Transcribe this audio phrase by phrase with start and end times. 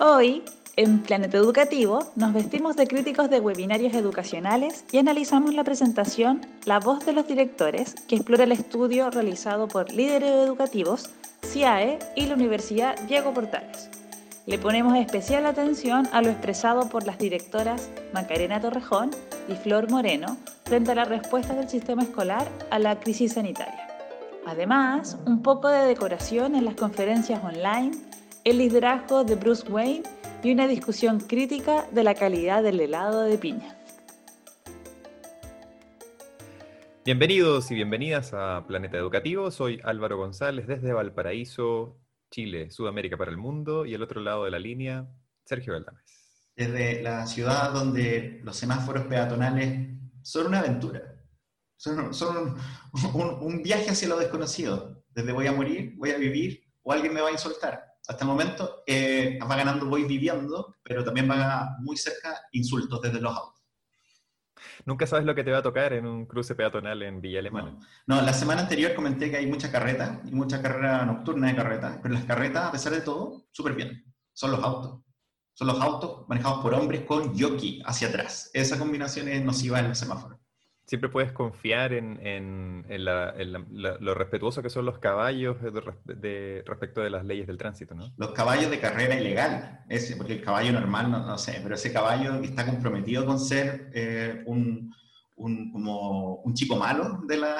[0.00, 0.42] Hoy,
[0.74, 6.80] en Planeta Educativo, nos vestimos de críticos de webinarios educacionales y analizamos la presentación La
[6.80, 11.10] voz de los directores, que explora el estudio realizado por líderes educativos,
[11.44, 13.88] CIAE y la Universidad Diego Portales.
[14.46, 19.12] Le ponemos especial atención a lo expresado por las directoras Macarena Torrejón
[19.48, 23.86] y Flor Moreno frente a la respuesta del sistema escolar a la crisis sanitaria.
[24.44, 27.92] Además, un poco de decoración en las conferencias online
[28.44, 30.02] el liderazgo de Bruce Wayne
[30.42, 33.78] y una discusión crítica de la calidad del helado de piña.
[37.06, 39.50] Bienvenidos y bienvenidas a Planeta Educativo.
[39.50, 41.98] Soy Álvaro González desde Valparaíso,
[42.30, 45.08] Chile, Sudamérica para el mundo y el otro lado de la línea,
[45.46, 46.04] Sergio Galdames.
[46.54, 49.88] Desde la ciudad donde los semáforos peatonales
[50.22, 51.00] son una aventura,
[51.76, 52.56] son,
[53.14, 55.02] un viaje hacia lo desconocido.
[55.14, 58.28] Desde voy a morir, voy a vivir o alguien me va a insultar hasta el
[58.28, 63.62] momento eh, va ganando Voy Viviendo, pero también va muy cerca insultos desde los autos.
[64.84, 67.78] Nunca sabes lo que te va a tocar en un cruce peatonal en Villa Alemana.
[68.06, 68.20] No.
[68.20, 72.14] la semana anterior comenté que hay mucha carreta y mucha carrera nocturna de carreta, pero
[72.14, 74.04] las carretas, a pesar de todo, súper bien.
[74.32, 75.00] Son los autos.
[75.54, 78.50] Son los autos manejados por hombres con jockey hacia atrás.
[78.52, 80.33] Esa combinación es nociva en el semáforo
[80.86, 87.46] siempre puedes confiar en, lo respetuoso que son los caballos de, respecto de las leyes
[87.46, 88.12] del tránsito, ¿no?
[88.16, 92.40] Los caballos de carrera ilegal, ese, porque el caballo normal, no, sé, pero ese caballo
[92.40, 94.94] que está comprometido con ser eh, un,
[95.34, 97.56] como un chico malo de la,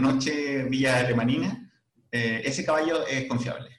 [0.00, 1.70] noche villa alemanina,
[2.12, 3.70] eh, ese caballo es confiable.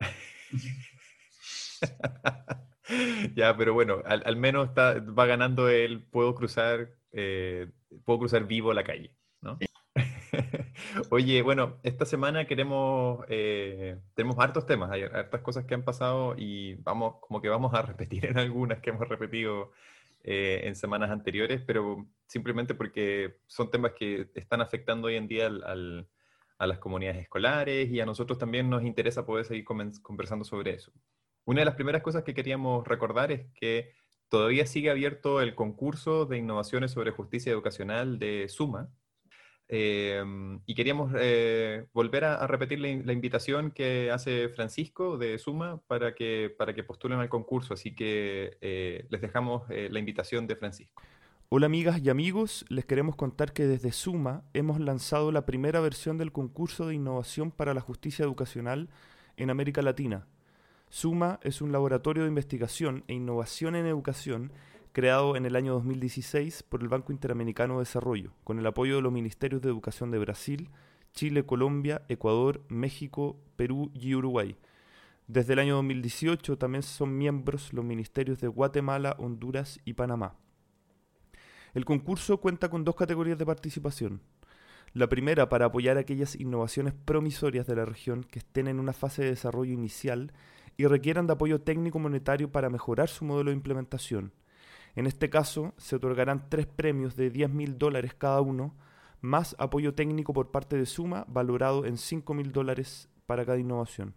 [3.34, 7.68] ya, pero bueno, al, menos va ganando el puedo cruzar eh,
[8.04, 9.58] puedo cruzar vivo la calle, ¿no?
[11.10, 16.34] Oye, bueno, esta semana queremos, eh, tenemos hartos temas, hay hartas cosas que han pasado
[16.36, 19.72] y vamos, como que vamos a repetir en algunas que hemos repetido
[20.24, 25.46] eh, en semanas anteriores, pero simplemente porque son temas que están afectando hoy en día
[25.46, 30.92] a las comunidades escolares y a nosotros también nos interesa poder seguir conversando sobre eso.
[31.44, 33.92] Una de las primeras cosas que queríamos recordar es que
[34.32, 38.88] Todavía sigue abierto el concurso de innovaciones sobre justicia educacional de Suma.
[39.68, 46.14] Em, y queríamos eh, volver a, repetir la, invitación que hace Francisco de Suma para
[46.14, 47.74] que, para que postulen al concurso.
[47.74, 51.02] Así que eh, les dejamos eh, la invitación de Francisco.
[51.50, 56.16] Hola amigas y amigos, les queremos contar que desde Suma hemos lanzado la primera versión
[56.16, 58.88] del concurso de innovación para la justicia educacional
[59.36, 60.26] en América Latina.
[60.92, 64.52] Suma es un laboratorio de investigación e innovación en educación
[64.92, 69.00] creado en el año 2016 por el Banco Interamericano de Desarrollo, con el apoyo de
[69.00, 70.68] los Ministerios de Educación de Brasil,
[71.14, 74.58] Chile, Colombia, Ecuador, México, Perú y Uruguay.
[75.28, 80.36] Desde el año 2018 también son miembros los ministerios de Guatemala, Honduras y Panamá.
[81.72, 84.20] El concurso cuenta con dos categorías de participación.
[84.92, 89.22] La primera para apoyar aquellas innovaciones promisorias de la región que estén en una fase
[89.22, 90.34] de desarrollo inicial
[90.76, 94.32] y requieran de apoyo técnico monetario para mejorar su modelo de implementación.
[94.94, 98.74] En este caso, se otorgarán tres premios de 10 mil dólares cada uno,
[99.20, 104.14] más apoyo técnico por parte de Suma, valorado en 5 mil dólares para cada innovación.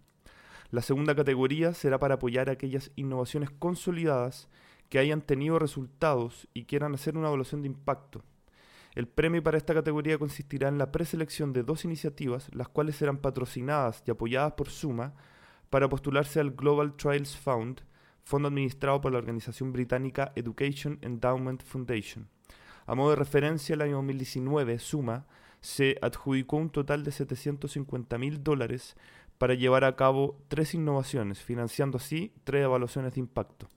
[0.72, 4.50] La segunda categoría será para apoyar aquellas innovaciones consolidadas
[4.90, 8.24] que hayan tenido resultados y quieran hacer una evaluación de impacto.
[8.96, 13.18] El premio para esta categoría consistirá en la preselección de dos iniciativas, las cuales serán
[13.18, 15.14] patrocinadas y apoyadas por Suma,
[15.75, 17.81] para postularse al Global Trials Fund,
[18.24, 22.30] fondo administrado por la organización británica Education Endowment Foundation.
[22.86, 25.25] A modo de referencia, el año 2019, Suma
[25.59, 28.96] se adjudicó un total de 750 mil dólares
[29.38, 33.68] para llevar a cabo tres innovaciones, financiando así tres evaluaciones de impacto.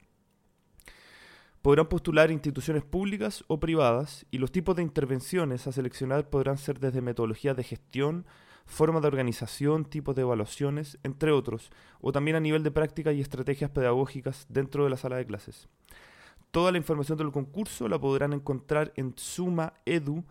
[1.62, 6.78] Podrán postular instituciones públicas o privadas y los tipos de intervenciones a seleccionar podrán ser
[6.78, 8.25] desde metodologías de gestión,
[8.69, 11.71] formas de organización, tipos de evaluaciones, entre otros,
[12.01, 15.69] o también a nivel de prácticas y estrategias pedagógicas dentro de la sala de clases.
[16.50, 20.25] Toda la información del concurso la podrán encontrar en sumaedu.org.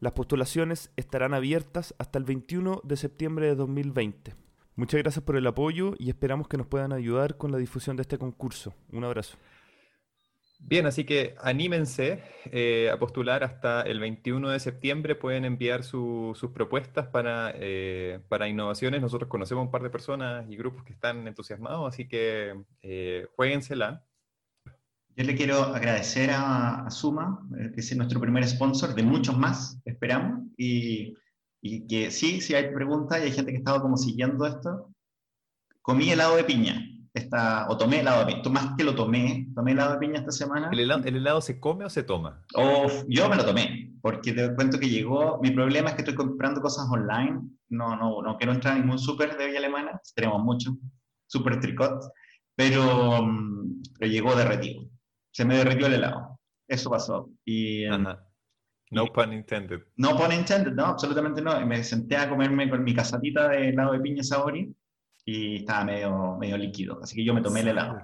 [0.00, 4.34] Las postulaciones estarán abiertas hasta el 21 de septiembre de 2020.
[4.76, 8.02] Muchas gracias por el apoyo y esperamos que nos puedan ayudar con la difusión de
[8.02, 8.74] este concurso.
[8.92, 9.38] Un abrazo.
[10.66, 15.14] Bien, así que anímense eh, a postular hasta el 21 de septiembre.
[15.14, 19.02] Pueden enviar sus propuestas para, eh, para, innovaciones.
[19.02, 24.06] Nosotros conocemos un par de personas y grupos que están entusiasmados, así que eh, jueguensela.
[25.14, 29.78] Yo le quiero agradecer a, Suma, eh, que es nuestro primer sponsor, de muchos más,
[29.84, 30.48] esperamos.
[30.56, 31.14] Y,
[31.60, 34.90] y que sí, si hay preguntas y hay gente que ha como siguiendo esto,
[35.82, 36.80] comí helado de piña
[37.14, 40.32] esta, o tomé helado de piña, más que lo tomé, tomé helado de piña esta
[40.32, 40.68] semana.
[40.72, 42.42] ¿El helado, ¿El helado, se come o se toma?
[42.54, 46.16] Oh, yo me lo tomé, porque te cuento que llegó, mi problema es que estoy
[46.16, 50.42] comprando cosas online, no, no, no quiero entrar en ningún súper de Villa Alemana, tenemos
[50.42, 50.76] mucho,
[51.26, 52.02] súper tricot,
[52.56, 54.82] pero, mm, pero llegó derretido,
[55.30, 57.30] se me derritió el helado, eso pasó.
[57.44, 58.26] Y, em, Ajá.
[58.90, 59.80] No pun intended.
[59.96, 61.60] No pun intended, no, absolutamente no.
[61.60, 64.72] Y me senté a comerme con mi casatita de helado de piña sabori
[65.24, 68.02] y estaba medio, medio líquido, así que yo me tomé el helado.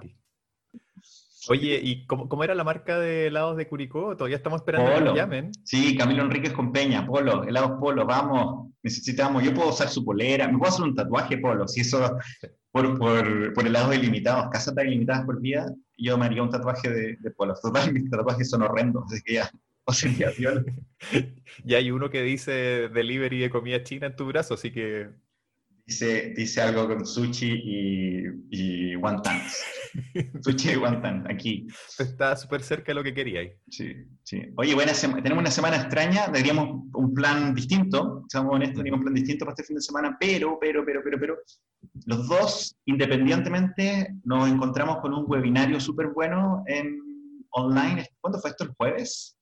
[1.49, 4.15] Oye, ¿y cómo, cómo, era la marca de helados de Curicó?
[4.15, 5.13] Todavía estamos esperando Polo.
[5.13, 5.51] que llamen.
[5.63, 10.47] Sí, Camilo Enríquez con Peña, Polo, helados Polo, vamos, necesitamos, yo puedo usar su polera,
[10.47, 12.15] me puedo hacer un tatuaje Polo, si eso,
[12.71, 15.65] por, por, por helados ilimitados, casas ilimitadas por vida,
[15.97, 17.55] yo me haría un tatuaje de, de Polo.
[17.59, 19.51] Total, mis tatuajes son horrendos, así que ya,
[19.85, 20.63] o sería viola.
[21.65, 25.09] y hay uno que dice delivery de comida china en tu brazo, así que...
[25.91, 29.61] Dice, dice algo con sushi y, y wontons.
[30.41, 31.67] sushi y wonton, aquí.
[31.99, 33.41] Está súper cerca de lo que quería.
[33.69, 33.93] Sí,
[34.23, 34.41] sí.
[34.55, 39.15] Oye, buena tenemos una semana extraña, deberíamos un plan distinto, seamos honestos, teníamos un plan
[39.15, 41.37] distinto para este fin de semana, pero, pero, pero, pero, pero,
[42.05, 47.01] los dos, independientemente, nos encontramos con un webinario súper bueno en
[47.49, 48.07] online.
[48.21, 48.63] ¿Cuándo fue esto?
[48.63, 49.37] ¿El jueves?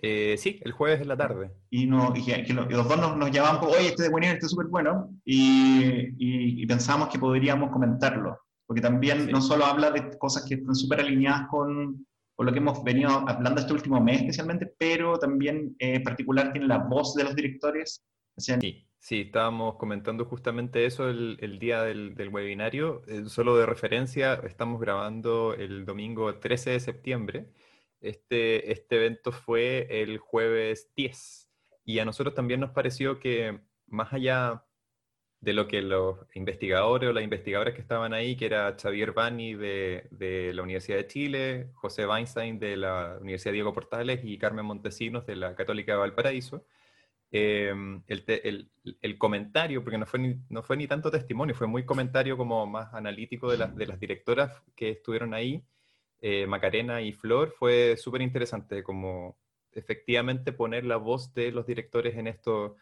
[0.00, 1.50] Eh, sí, el jueves en la tarde.
[1.70, 4.66] Y, no, y, que, los dos nos, nos llamaban, oye, este de webinario está súper
[4.66, 5.82] bueno, y,
[6.18, 9.32] y, y, pensamos que podríamos comentarlo, porque también sí.
[9.32, 12.06] no solo habla de cosas que están súper alineadas con,
[12.36, 16.52] con, lo que hemos venido hablando este último mes especialmente, pero también eh, en particular
[16.52, 18.04] tiene la voz de los directores.
[18.36, 23.02] Sí, sí, estábamos comentando justamente eso el, el día del, del webinario.
[23.08, 27.48] Eh, solo de referencia, estamos grabando el domingo 13 de septiembre.
[28.00, 31.50] Este, este evento fue el jueves 10
[31.84, 34.64] y a nosotros también nos pareció que más allá
[35.40, 39.54] de lo que los investigadores o las investigadoras que estaban ahí, que era Xavier Bani
[39.54, 44.66] de, de, la Universidad de Chile, José Weinstein de la Universidad Diego Portales y Carmen
[44.66, 46.64] Montesinos de la Católica de Valparaíso,
[47.30, 47.72] eh,
[48.06, 51.84] el, el, el, comentario, porque no fue, ni, no fue ni tanto testimonio, fue muy
[51.84, 55.62] comentario como más analítico de las, de las directoras que estuvieron ahí,
[56.20, 59.38] eh, Macarena y Flor, fue súper interesante como
[59.72, 62.76] efectivamente poner la voz de los directores en, esto,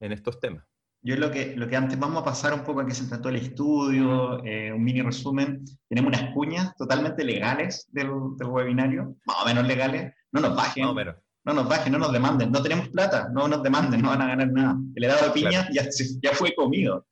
[0.00, 0.64] en estos temas.
[1.02, 3.30] Yo lo que, lo que antes vamos a pasar un poco a qué se trató
[3.30, 5.64] el estudio, eh, un mini resumen.
[5.88, 10.12] Tenemos unas cuñas totalmente legales del, del, webinario, más o menos legales.
[10.30, 11.16] No nos bajen, más o menos.
[11.44, 12.52] no nos bajen, no nos demanden.
[12.52, 14.78] No tenemos plata, no nos demanden, no van a ganar nada.
[14.94, 15.88] El helado de piña claro.
[15.90, 17.06] ya, ya fue comido.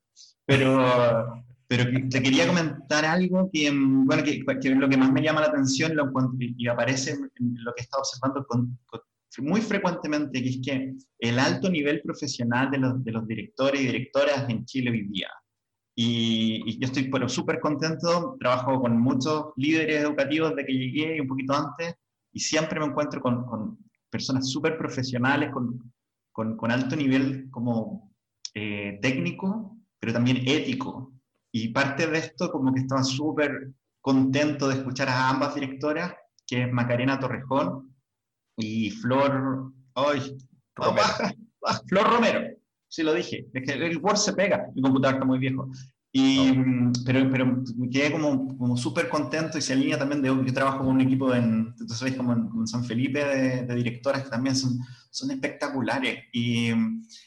[0.45, 5.43] Pero, pero te quería comentar algo que, bueno, que, que, lo que más me llama
[5.43, 9.01] la atención lo, y aparece en lo que he estado observando con, con,
[9.41, 13.87] muy frecuentemente, que es que el alto nivel profesional de los, de los directores y
[13.87, 15.29] directoras en Chile hoy día.
[15.95, 21.21] Y, y yo estoy súper contento, trabajo con muchos líderes educativos desde que llegué y
[21.21, 21.95] un poquito antes,
[22.33, 23.79] y siempre me encuentro con, con
[24.11, 25.93] personas súper profesionales, con,
[26.33, 28.15] con, con, alto nivel como
[28.55, 31.18] eh, técnico, pero también ético.
[31.61, 36.15] Y parte de esto como que estaba súper contento de escuchar a ambas directoras,
[36.47, 37.97] que es Macarena Torrejón
[38.57, 40.39] y Flor, ay,
[40.77, 41.07] Romero.
[41.61, 42.57] Oh, Flor Romero,
[42.87, 45.69] sí lo dije, es que el Word se pega, mi computador está muy viejo.
[46.11, 46.93] Y, no.
[47.05, 50.79] pero, pero me quedé como, como súper contento y se alinea también de, yo trabajo
[50.79, 54.57] con un equipo en, sabes, como en, en San Felipe de, de, directoras que también
[54.57, 54.79] son,
[55.11, 56.25] son espectaculares.
[56.33, 56.71] Y,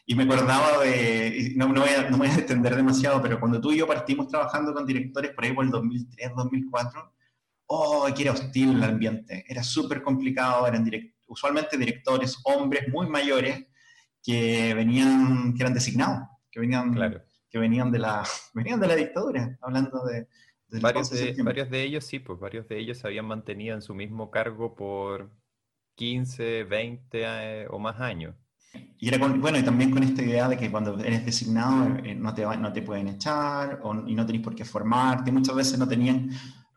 [0.05, 3.39] y me acordaba de, no, no, voy a, no me voy a extender demasiado, pero
[3.39, 7.13] cuando tú y yo partimos trabajando con directores por ahí por el 2003, 2004,
[7.67, 13.07] oh, que era hostil el ambiente, era súper complicado, eran direct, usualmente directores, hombres muy
[13.07, 13.67] mayores,
[14.23, 17.21] que venían, que eran designados, que venían, claro.
[17.51, 20.27] Que venían, de, la, venían de la dictadura, hablando de...
[20.79, 23.93] Varios de, varios de ellos, sí, pues varios de ellos se habían mantenido en su
[23.93, 25.29] mismo cargo por
[25.95, 28.35] 15, 20 eh, o más años.
[28.97, 32.15] Y era con, bueno, y también con esta idea de que cuando eres designado eh,
[32.15, 35.29] no, te, no te pueden echar o, y no tenés por qué formarte.
[35.29, 36.29] Muchas veces no tenían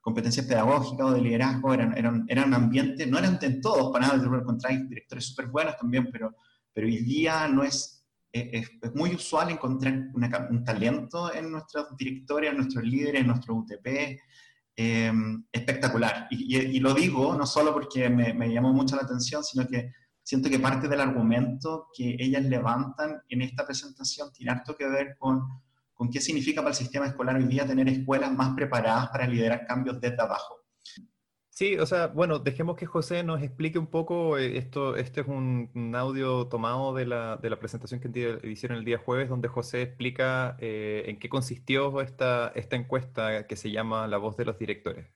[0.04, 4.22] competencias pedagógicas o de liderazgo, eran, eran, eran ambientes, no eran en todos, para nada,
[4.22, 6.34] encontráis directores súper buenos también, pero,
[6.74, 7.93] pero hoy día no es,
[8.34, 13.26] es, es muy usual encontrar una, un talento en nuestros directores, en nuestros líderes, en
[13.28, 13.86] nuestro UTP,
[14.76, 15.12] eh,
[15.52, 16.26] espectacular.
[16.30, 19.66] Y, y, y, lo digo no solo porque me, me llamó mucho la atención, sino
[19.68, 24.88] que siento que parte del argumento que ellas levantan en esta presentación tiene harto que
[24.88, 25.42] ver con
[25.94, 29.64] con qué significa para el sistema escolar hoy día tener escuelas más preparadas para liderar
[29.66, 30.63] cambios desde abajo.
[31.54, 35.28] Sí, o sea, bueno, dejemos que José nos explique un poco, eh, esto, este es
[35.28, 39.82] un, audio tomado de la, de la presentación que hicieron el día jueves, donde José
[39.82, 44.58] explica eh, en qué consistió esta, esta encuesta que se llama La voz de los
[44.58, 45.06] directores.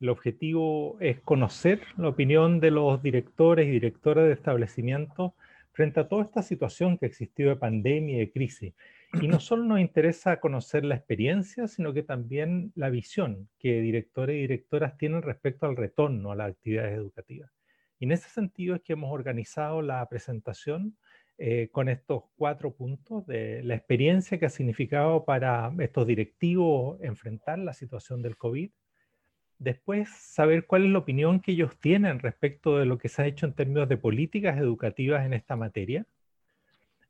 [0.00, 5.32] El objetivo es conocer la opinión de los directores y directoras de establecimientos
[5.72, 8.72] frente a toda esta situación que existió de pandemia y de crisis.
[9.14, 14.36] Y no solo nos interesa conocer la experiencia, sino que también la visión que directores
[14.36, 17.50] y directoras tienen respecto al retorno a las actividades educativas.
[17.98, 20.96] Y en ese sentido es que hemos organizado la presentación
[21.38, 27.58] eh, con estos cuatro puntos de la experiencia que ha significado para estos directivos enfrentar
[27.58, 28.70] la situación del COVID.
[29.58, 33.26] Después, saber cuál es la opinión que ellos tienen respecto de lo que se ha
[33.26, 36.06] hecho en términos de políticas educativas en esta materia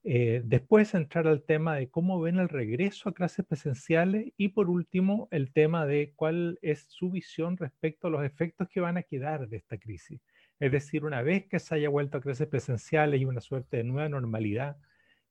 [0.09, 4.71] eh, después entrar al tema de cómo ven el regreso a clases presenciales y por
[4.71, 9.03] último el tema de cuál es su visión respecto a los efectos que van a
[9.03, 10.21] quedar de esta crisis.
[10.61, 13.83] Es decir, una vez que se haya vuelto a clases presenciales y una suerte de
[13.83, 14.77] nueva normalidad,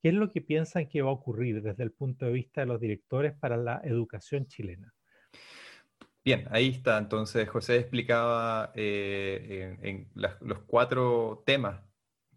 [0.04, 2.68] ¿qué es lo que piensan que va a ocurrir desde el punto de vista de
[2.68, 4.94] los directores para la educación chilena?
[6.26, 6.98] Bien, ahí está.
[6.98, 11.80] Entonces, José explicaba eh, en, los cuatro temas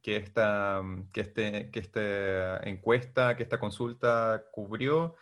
[0.08, 5.16] que esta, mm, que este, que esta encuesta, que esta consulta cubrió.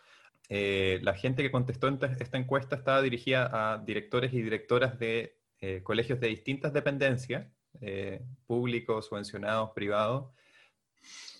[0.49, 5.81] Eh, la gente que contestó esta encuesta estaba dirigida a directores y directoras de eh,
[5.83, 7.47] colegios de distintas dependencias,
[7.81, 10.31] eh, públicos, subvencionados, privados.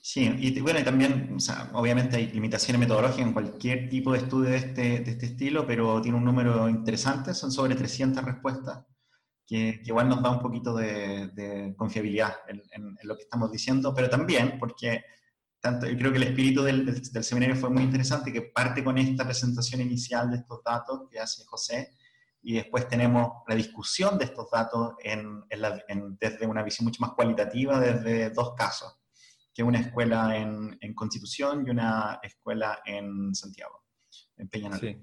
[0.02, 1.38] Sí, y bueno, y también,
[1.74, 6.02] obviamente hay limitaciones metodológicas en cualquier tipo de estudio de este, de este estilo, pero
[6.02, 8.86] tiene un número interesante, son sobre 300 respuestas
[9.48, 14.58] que, igual nos da un poquito de, confiabilidad en, lo que estamos diciendo, pero también
[14.60, 15.04] porque
[15.60, 18.98] tanto, yo creo que el espíritu del, del, seminario fue muy interesante, que parte con
[18.98, 21.98] esta presentación inicial de estos datos que hace José,
[22.42, 25.44] y después tenemos la discusión de estos datos en,
[26.18, 29.00] desde una visión mucho más cualitativa, desde dos casos,
[29.54, 33.84] que una escuela en, Constitución y una escuela en Santiago,
[34.38, 34.98] en Peña Sí,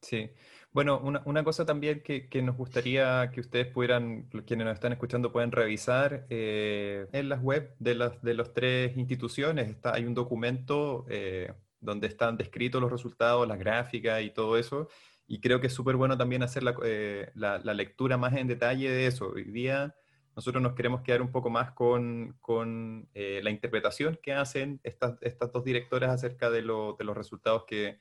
[0.00, 0.30] sí.
[0.76, 5.50] Bueno, una, cosa también que, nos gustaría que ustedes pudieran, quienes nos están escuchando, puedan
[5.50, 9.70] revisar eh, en las web de las de las tres instituciones.
[9.70, 14.90] Está, hay un documento eh, donde están descritos los resultados, las gráficas y todo eso.
[15.26, 18.90] Y creo que es súper bueno también hacer eh, la, la, lectura más en detalle
[18.90, 19.30] de eso.
[19.30, 19.94] Hoy día
[20.36, 25.50] nosotros nos queremos quedar un poco más con, con la interpretación que hacen estas, estas
[25.52, 27.98] dos directoras acerca de, de los resultados que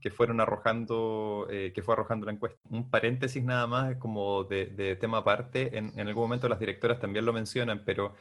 [0.00, 2.58] que fueron arrojando, eh, que fue arrojando la encuesta.
[2.70, 7.24] Un paréntesis nada más, como de, tema aparte, en, en, algún momento las directoras también
[7.24, 8.14] lo mencionan, pero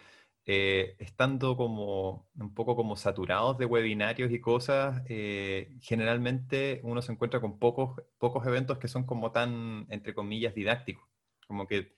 [0.50, 7.12] eh, estando como un poco como saturados de webinarios y cosas, eh, generalmente uno se
[7.12, 11.06] encuentra con pocos, pocos eventos que son como tan, entre comillas, didácticos,
[11.48, 11.97] como que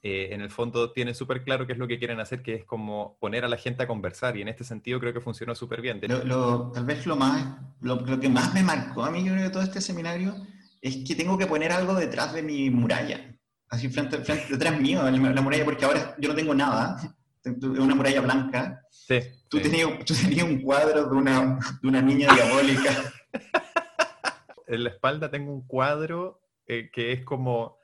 [0.00, 2.64] eh, en el fondo tienen súper claro qué es lo que quieren hacer, que es
[2.64, 5.80] como poner a la gente a conversar, y en este sentido creo que funcionó súper
[5.80, 6.00] bien.
[6.00, 9.62] tal vez lo, más, lo, que más me marcó a mí, yo creo, de todo
[9.62, 10.36] este seminario,
[10.80, 13.36] es que tengo que poner algo detrás de mi muralla,
[13.70, 16.96] así frente, frente detrás mío, la, muralla, porque ahora yo no tengo nada,
[17.42, 18.82] es una muralla blanca.
[18.90, 23.12] Sí, tú, Tenías, tú tenías un cuadro de una, de una niña diabólica.
[24.68, 27.78] en la espalda tengo un cuadro eh, que es como...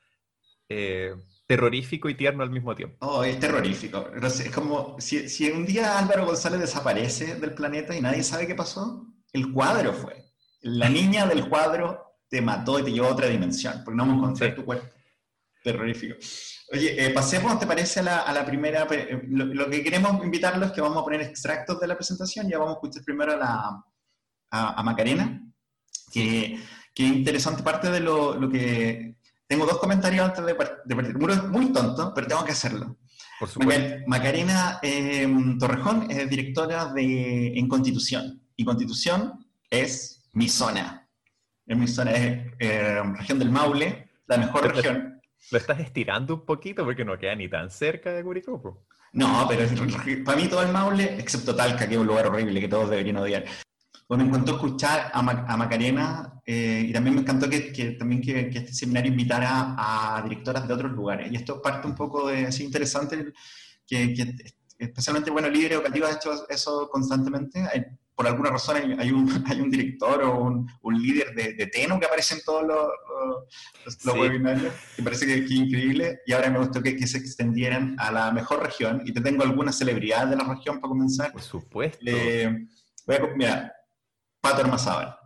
[0.68, 1.14] Eh,
[1.46, 2.96] terrorífico y tierno al mismo tiempo.
[3.06, 4.08] Oh, es terrorífico.
[4.22, 8.54] es como si, si, un día Álvaro González desaparece del planeta y nadie sabe qué
[8.54, 10.24] pasó, el cuadro fue.
[10.62, 14.16] La niña del cuadro te mató y te llevó a otra dimensión, porque no vamos
[14.16, 14.88] a encontrar tu cuerpo.
[15.62, 16.16] Terrorífico.
[16.72, 18.86] Oye, eh, pasemos, ¿te parece a la, a la primera?
[18.90, 22.48] Eh, lo, que queremos invitarlos es que vamos a poner extractos de la presentación.
[22.48, 23.84] Ya vamos a escuchar primero a, la,
[24.50, 25.42] a, Macarena,
[26.12, 26.58] que,
[26.94, 31.16] que interesante parte de lo, lo que tengo dos comentarios antes de, partir.
[31.16, 32.96] Uno es muy tonto, pero tengo que hacerlo.
[33.38, 34.02] Por supuesto.
[34.06, 38.40] Macarena em, Torrejón es directora de, en Constitución.
[38.56, 41.08] Y Constitución es mi zona.
[41.66, 45.20] Es mi zona, es em, región del Maule, la mejor región.
[45.50, 48.86] Lo estás estirando un poquito porque no queda ni tan cerca de Curicó.
[49.12, 49.64] No, pero
[50.24, 53.18] para mí todo el Maule, excepto Talca, que es un lugar horrible que todos deberían
[53.18, 53.44] odiar.
[54.06, 58.75] Pues me encantó escuchar a, Macarena eh, y también me encantó que, también que, este
[58.75, 61.32] seminario invitara a directoras de otros lugares.
[61.32, 63.32] Y esto parte un poco de, así interesante,
[63.87, 64.14] que,
[64.78, 67.66] especialmente, bueno, el líder educativo ha hecho eso constantemente.
[68.14, 71.99] por alguna razón hay, un, hay un director o un, un líder de, de, Teno
[71.99, 76.20] que aparece en todos los, los, webinarios, que parece que, es increíble.
[76.26, 79.00] Y ahora me gustó que, se extendieran a la mejor región.
[79.06, 81.32] Y te tengo algunas celebridades de la región para comenzar.
[81.32, 82.04] Por supuesto.
[82.04, 82.66] Eh,
[83.06, 83.73] voy a, mira,
[84.44, 85.16] Pato Armazábal.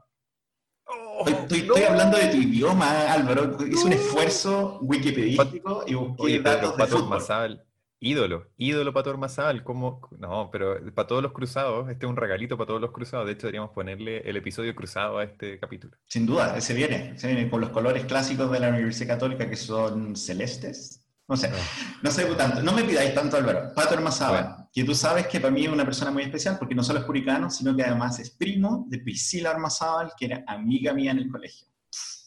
[1.26, 3.58] estoy, hablando de tu idioma, Álvaro.
[3.66, 7.64] Hice un esfuerzo wikipedístico y busqué datos de fútbol.
[8.00, 12.56] Ídolo, ídolo para Ormazábal, como no, pero para todos los cruzados, este es un regalito
[12.56, 15.96] para todos los cruzados, de hecho deberíamos ponerle el episodio cruzado a este capítulo.
[16.06, 19.56] Sin duda, ese viene, se viene con los colores clásicos de la Universidad Católica que
[19.56, 21.98] son celestes, no sé, ah.
[22.00, 25.52] no sé tanto, no me pidáis tanto Álvaro, Pato Ormazábal, que tú sabes que para
[25.52, 28.30] mí es una persona muy especial porque no solo es curicano, sino que además es
[28.30, 31.66] primo de Priscila Ormazábal, que era amiga mía en el colegio.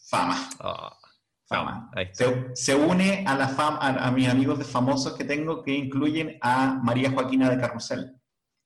[0.09, 0.49] Fama.
[0.59, 0.97] Ah.
[2.53, 6.79] Se, une a, la fama, a, mis amigos de famosos que tengo, que incluyen a
[6.81, 8.15] María Joaquina de Carrusel,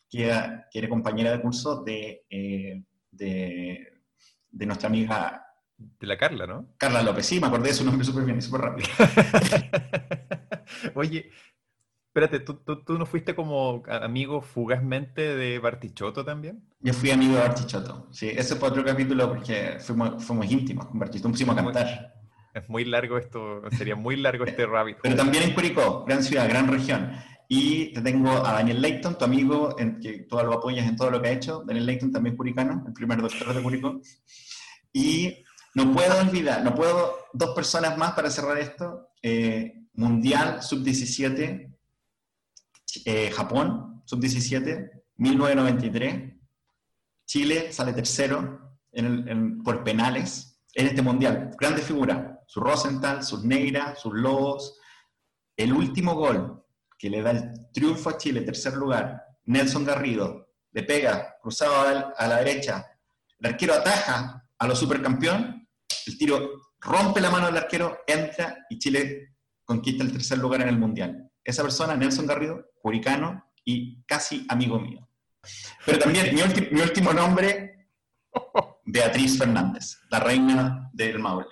[0.10, 3.92] que era, compañera de curso de, eh, de,
[4.51, 5.46] nuestra amiga.
[5.77, 6.74] De la Carla, ¿no?
[6.77, 8.88] Carla López, sí, me acordé de su nombre súper bien y súper rápido.
[10.96, 11.32] Oye,
[12.15, 16.63] espérate, ¿tú, ¿tú, no fuiste como amigo fugazmente de Bartichotto también?
[16.79, 18.29] Yo fui amigo de Bartichotto, sí.
[18.29, 22.13] Ese fue otro capítulo porque fuimos, fuimos íntimos con Bartichotto, pusimos a cantar.
[22.53, 25.00] Es muy largo esto, sería muy largo este rabbit.
[25.03, 27.12] Pero también en Curicó, gran ciudad, gran región.
[27.50, 31.12] Y te tengo a Daniel Leighton, tu amigo, en que tú lo apoyas en todo
[31.12, 31.63] lo que ha hecho.
[31.65, 34.00] Daniel Leighton también curicano, el primer doctor de Curicó.
[34.93, 35.43] Y
[35.74, 39.10] no puedo olvidar, no puedo, dos personas más para cerrar esto.
[39.22, 41.75] Eh, mundial Sub-17,
[43.06, 46.34] eh, Japón, Sub-17, 1993.
[47.25, 48.62] Chile sale tercero
[49.64, 51.52] por penales en este mundial.
[51.60, 54.80] Grande figura su Rosenthal, sus Neira, sus Lobos.
[55.58, 56.64] El último gol
[56.98, 62.28] que le da el triunfo a Chile, tercer lugar, Nelson Garrido, le pega, cruzado a
[62.28, 62.86] la derecha,
[63.40, 65.68] el arquero ataja a los supercampeón,
[66.08, 70.70] el tiro rompe la mano del arquero, entra y Chile conquista el tercer lugar en
[70.70, 71.32] el Mundial.
[71.44, 72.66] Esa persona, Nelson Garrido,
[73.63, 75.08] y casi amigo mío.
[75.86, 77.89] Pero también mi, mi último nombre,
[78.86, 81.48] Beatriz Fernández, la reina del Maule.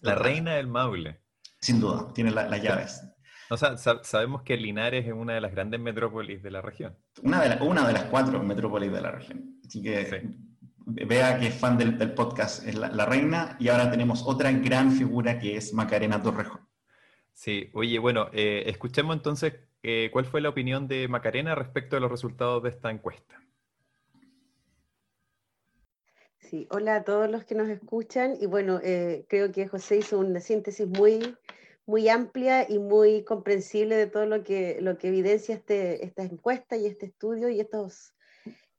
[0.00, 1.20] La reina del Maule.
[1.60, 3.02] Sin duda, tiene las llaves.
[3.48, 6.96] O sea, sabemos que Linares es una de las grandes metrópolis de la región.
[7.22, 9.60] Una de, una de las cuatro metrópolis de la región.
[9.64, 10.28] Así que
[10.86, 15.38] vea que es fan del, podcast, es la, reina, y ahora tenemos otra gran figura
[15.38, 16.60] que es Macarena Torrejo.
[17.32, 19.54] Sí, oye, bueno, eh, escuchemos entonces
[19.88, 23.40] eh, cuál fue la opinión de Macarena respecto a los resultados de esta encuesta.
[26.40, 30.18] Sí, hola a todos los que nos escuchan y bueno, eh, creo que José hizo
[30.18, 31.36] una síntesis muy,
[31.86, 36.76] muy amplia y muy comprensible de todo lo que, lo que evidencia este, esta encuesta
[36.76, 38.12] y este estudio y estos,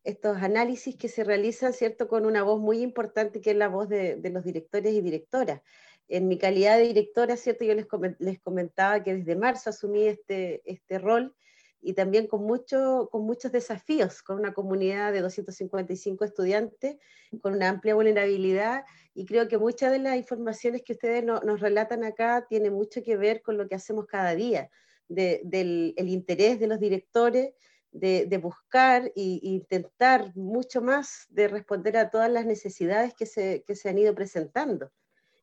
[0.03, 3.87] estos análisis que se realizan, ¿cierto?, con una voz muy importante que es la voz
[3.87, 5.61] de, de los directores y directoras.
[6.07, 10.99] En mi calidad de directora, ¿cierto?, yo les, comentaba que desde marzo asumí este, este
[10.99, 11.35] rol
[11.81, 16.97] y también con, mucho, con muchos desafíos, con una comunidad de 255 estudiantes,
[17.41, 22.03] con una amplia vulnerabilidad, y creo que muchas de las informaciones que ustedes nos relatan
[22.03, 24.69] acá tienen mucho que ver con lo que hacemos cada día,
[25.07, 27.53] del el interés de los directores,
[27.91, 33.63] de, de buscar e intentar mucho más de responder a todas las necesidades que se,
[33.65, 34.91] que se han ido presentando.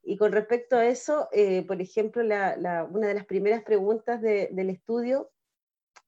[0.05, 4.21] Y con respecto a eso, eh, por ejemplo, la, la, una de las primeras preguntas
[4.21, 5.31] de, del estudio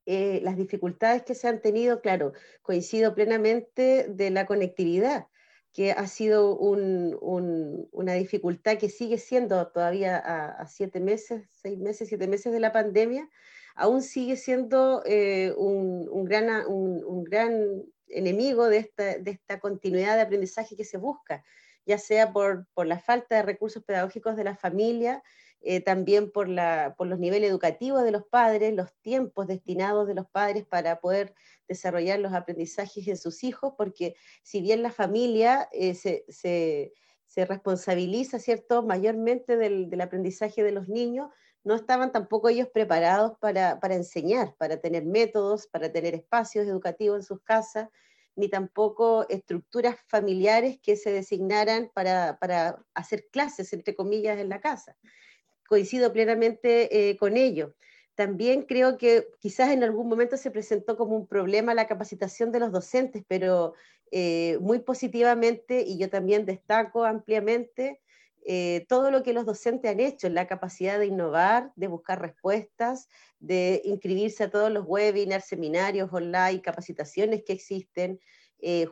[0.08, 2.32] eh, las dificultades que se han tenido, claro,
[2.62, 5.26] coincido plenamente de la conectividad,
[5.72, 12.28] que ha sido una dificultad que sigue siendo todavía a, siete meses, seis meses, siete
[12.28, 13.28] meses de la pandemia,
[13.74, 20.22] aún sigue siendo eh, un, gran, un, gran, enemigo de esta, de esta continuidad de
[20.22, 21.44] aprendizaje que se busca,
[21.84, 25.22] ya sea por, por la falta de recursos pedagógicos de la familia,
[25.62, 30.14] eh, también por, la, por los niveles educativos de los padres, los tiempos destinados de
[30.14, 31.34] los padres para poder
[31.66, 36.92] desarrollar los aprendizajes en sus hijos, porque si bien la familia eh, se, se,
[37.26, 41.30] se, responsabiliza, ¿cierto?, mayormente del, del, aprendizaje de los niños,
[41.66, 47.18] no estaban tampoco ellos preparados para, para enseñar, para tener métodos, para tener espacios educativos
[47.18, 47.88] en sus casas,
[48.36, 54.60] ni tampoco estructuras familiares que se designaran para, para hacer clases, entre comillas, en la
[54.60, 54.96] casa
[55.66, 57.74] coincido plenamente eh, con ello.
[58.14, 62.60] También creo que quizás en algún momento se presentó como un problema la capacitación de
[62.60, 63.74] los docentes, pero
[64.10, 68.00] eh, muy positivamente, y yo también destaco ampliamente,
[68.44, 73.08] eh, todo lo que los docentes han hecho, la capacidad de innovar, de buscar respuestas,
[73.38, 78.20] de inscribirse a todos los webinars, seminarios online, capacitaciones que existen,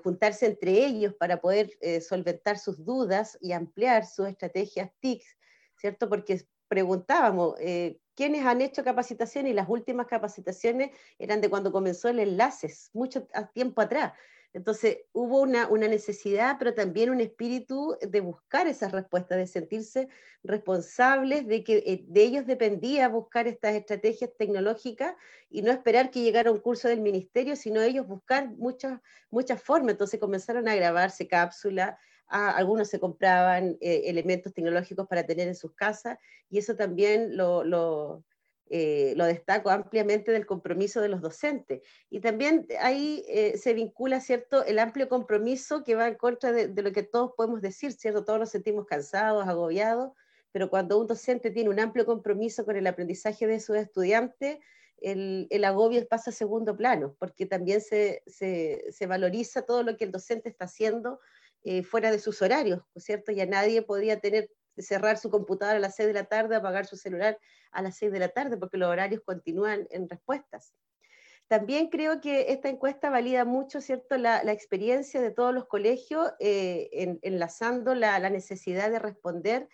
[0.02, 1.70] juntarse entre ellos para poder
[2.02, 5.37] solventar sus dudas y ampliar sus estrategias TICs,
[5.76, 6.09] ¿cierto?
[6.09, 9.46] Porque preguntábamos, eh, ¿quiénes han hecho capacitación?
[9.46, 14.12] Y las últimas capacitaciones eran de cuando comenzó el Enlaces, mucho tiempo atrás.
[14.55, 20.09] Entonces hubo una, necesidad, pero también un espíritu de buscar esas respuestas, de sentirse
[20.45, 25.17] responsables, de que eh, de ellos dependía buscar estas estrategias tecnológicas
[25.51, 29.95] y no esperar que llegara un curso del ministerio, sino ellos buscar muchas, muchas formas.
[29.95, 31.97] Entonces comenzaron a grabarse cápsulas,
[32.29, 38.25] algunos se compraban eh, elementos tecnológicos para tener en sus casas y eso también lo,
[38.70, 41.83] eh, lo, destaco ampliamente del compromiso de los docentes.
[42.11, 46.83] Y también ahí eh, se vincula, ¿cierto?, el amplio compromiso que va en contra de,
[46.83, 48.24] lo que todos podemos decir, ¿cierto?
[48.24, 50.12] Todos nos sentimos cansados, agobiados,
[50.53, 54.59] pero cuando un docente tiene un amplio compromiso con el aprendizaje de sus estudiantes,
[55.00, 59.96] el, el, agobio pasa a segundo plano, porque también se, se, se, valoriza todo lo
[59.96, 61.20] que el docente está haciendo
[61.64, 63.33] eh, fuera de sus horarios, ¿cierto?
[63.33, 66.96] Ya nadie podía tener, cerrar su computadora a las 6 de la tarde, apagar su
[66.96, 67.38] celular
[67.72, 70.72] a las 6 de la tarde, porque los horarios continúan en respuestas.
[71.46, 77.18] También creo que esta encuesta valida mucho, ¿cierto?, la, experiencia de todos los colegios, eh,
[77.22, 79.68] enlazando la, necesidad de responder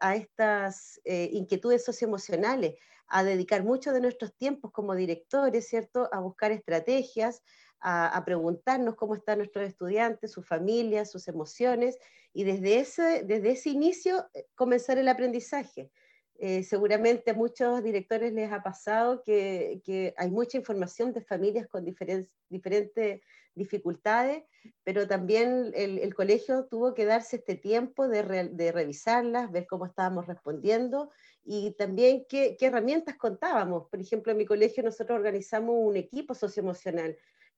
[0.00, 2.76] a, estas eh, inquietudes socioemocionales,
[3.08, 7.42] a dedicar mucho de nuestros tiempos como directores, ¿cierto?, a buscar estrategias,
[7.80, 11.98] a, preguntarnos cómo están nuestros estudiantes, sus familias, sus emociones,
[12.32, 15.90] y desde ese, desde ese inicio eh, comenzar el aprendizaje.
[16.38, 21.84] Eh, seguramente a muchos directores les ha pasado que, hay mucha información de familias con
[21.84, 23.22] diferentes
[23.54, 24.44] dificultades,
[24.84, 30.26] pero también el, colegio tuvo que darse este tiempo de, de, revisarlas, ver cómo estábamos
[30.26, 31.10] respondiendo
[31.42, 33.88] y también qué, qué, herramientas contábamos.
[33.88, 37.16] Por ejemplo, en mi colegio nosotros organizamos un equipo socioemocional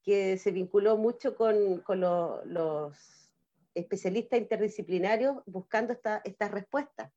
[0.09, 2.97] que se vinculó mucho con, con los
[3.75, 7.12] especialistas interdisciplinarios buscando esta, estas respuestas.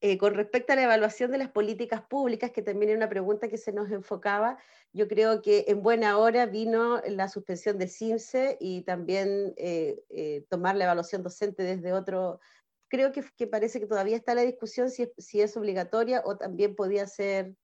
[0.00, 3.48] Eh, con respecto a la evaluación de las políticas públicas, que también era una pregunta
[3.48, 4.58] que se nos enfocaba,
[4.92, 10.44] yo creo que en buena hora vino la suspensión del CIMSE y también eh, eh,
[10.48, 12.38] tomar la evaluación docente desde otro.
[12.86, 16.76] Creo que, que, parece que todavía está la discusión si, si es obligatoria o también
[16.76, 17.56] podía ser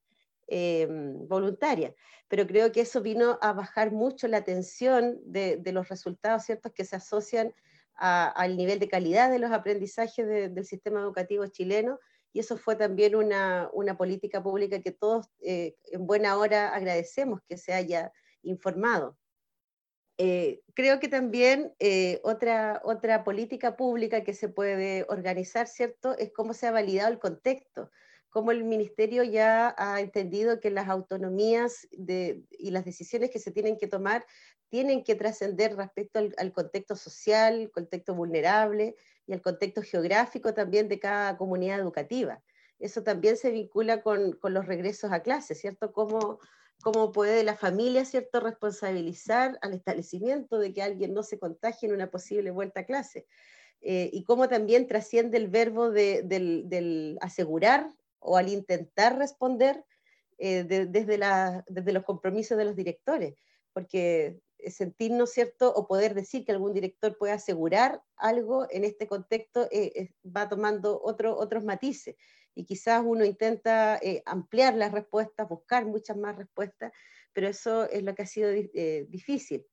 [0.50, 1.94] Em, voluntaria,
[2.26, 6.86] pero creo que eso vino a bajar mucho la tensión de, los resultados ciertos que
[6.86, 7.52] se asocian
[7.94, 11.98] al nivel de calidad de los aprendizajes del sistema educativo chileno
[12.32, 17.58] y eso fue también una, política pública que todos eh, en buena hora agradecemos que
[17.58, 19.18] se haya informado.
[20.16, 26.32] Eh, creo que también eh, otra, otra política pública que se puede organizar, ¿cierto?, es
[26.32, 27.90] cómo se ha validado el contexto
[28.30, 33.76] cómo el ministerio ya ha entendido que las autonomías y las decisiones que se tienen
[33.78, 34.26] que tomar
[34.68, 40.98] tienen que trascender respecto al, contexto social, contexto vulnerable y al contexto geográfico también de
[40.98, 42.42] cada comunidad educativa.
[42.78, 45.92] Eso también se vincula con, los regresos a clase, ¿cierto?
[45.92, 46.38] Cómo,
[46.82, 51.94] cómo puede la familia, ¿cierto?, responsabilizar al establecimiento de que alguien no se contagie en
[51.94, 53.26] una posible vuelta a clase.
[53.80, 57.88] Eh, y cómo también trasciende el verbo del, asegurar
[58.20, 59.84] o al intentar responder
[60.40, 63.34] eh, desde, los compromisos de los directores,
[63.72, 69.68] porque sentirnos cierto o poder decir que algún director puede asegurar algo en este contexto
[69.72, 72.14] eh, va tomando otro, otros matices.
[72.54, 76.92] Y quizás uno intenta eh, ampliar las respuestas, buscar muchas más respuestas,
[77.32, 78.50] pero eso es lo que ha sido
[79.08, 79.66] difícil.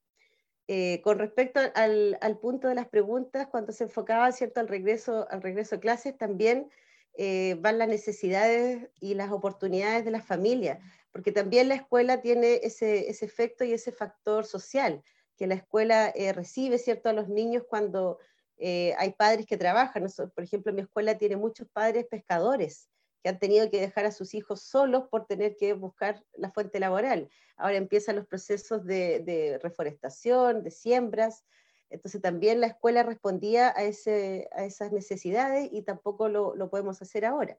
[1.04, 5.44] con respecto al, al, punto de las preguntas, cuando se enfocaba cierto al regreso, al
[5.44, 6.70] regreso a clases, también
[7.18, 10.80] eh, van las necesidades y las oportunidades de las familias,
[11.12, 15.02] porque también la escuela tiene ese, efecto y ese factor social,
[15.38, 17.08] que la escuela eh, recibe ¿cierto?
[17.08, 18.20] a los niños cuando
[18.58, 20.06] eh, hay padres que trabajan.
[20.34, 22.90] Por ejemplo, mi escuela tiene muchos padres pescadores
[23.24, 26.80] que han tenido que dejar a sus hijos solos por tener que buscar la fuente
[26.80, 27.30] laboral.
[27.56, 31.46] Ahora empiezan los procesos de reforestación, de siembras,
[31.90, 37.58] entonces también la escuela respondía a, esas necesidades y tampoco lo, podemos hacer ahora.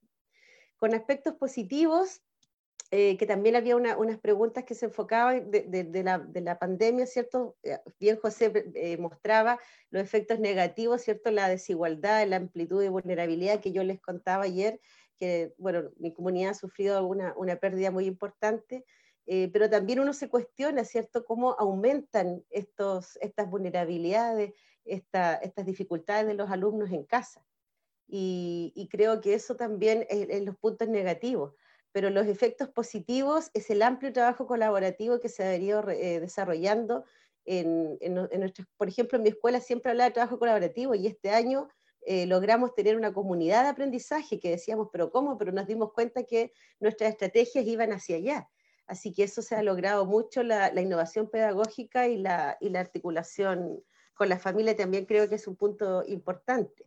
[0.76, 2.22] Con aspectos positivos,
[2.90, 7.56] eh, que también había unas preguntas que se enfocaban de, de, la, de, pandemia, ¿cierto?
[7.62, 9.58] Eh, bien José eh, mostraba
[9.90, 11.30] los efectos negativos, ¿cierto?
[11.30, 14.80] La desigualdad, la amplitud y vulnerabilidad que yo les contaba ayer,
[15.18, 18.84] que, bueno, mi comunidad ha sufrido una pérdida muy importante,
[19.26, 26.34] eh, pero también uno se cuestiona, ¿cierto?, cómo aumentan estos, estas vulnerabilidades, estas dificultades de
[26.34, 27.44] los alumnos en casa.
[28.08, 31.54] Y, creo que eso también es, los puntos negativos.
[31.90, 37.04] Pero los efectos positivos es el amplio trabajo colaborativo que se ha venido eh, desarrollando
[37.46, 41.68] en, en, por ejemplo, en mi escuela siempre hablaba de trabajo colaborativo y este año
[42.04, 45.38] eh, logramos tener una comunidad de aprendizaje que decíamos, pero ¿cómo?
[45.38, 48.48] Pero nos dimos cuenta que nuestras estrategias iban hacia allá
[48.86, 53.82] Así que eso se ha logrado mucho, la, innovación pedagógica y la, y la, articulación
[54.14, 56.84] con la familia también creo que es un punto importante.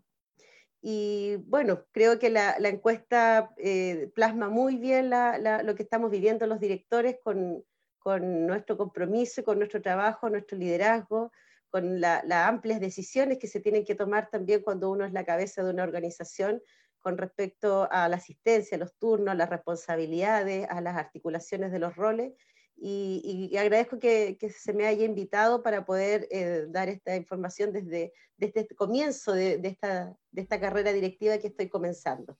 [0.81, 6.59] Y bueno, creo que la, encuesta eh, plasma muy bien lo que estamos viviendo los
[6.59, 7.65] directores con,
[7.99, 11.31] con nuestro compromiso, con nuestro trabajo, nuestro liderazgo,
[11.69, 15.63] con las amplias decisiones que se tienen que tomar también cuando uno es la cabeza
[15.63, 16.63] de una organización
[17.01, 22.33] con respecto a la asistencia, los turnos, las responsabilidades, a las articulaciones de los roles.
[22.81, 28.61] Y, agradezco que, se me haya invitado para poder eh, dar esta información desde, desde
[28.61, 32.37] este comienzo de, esta, de esta carrera directiva que estoy comenzando.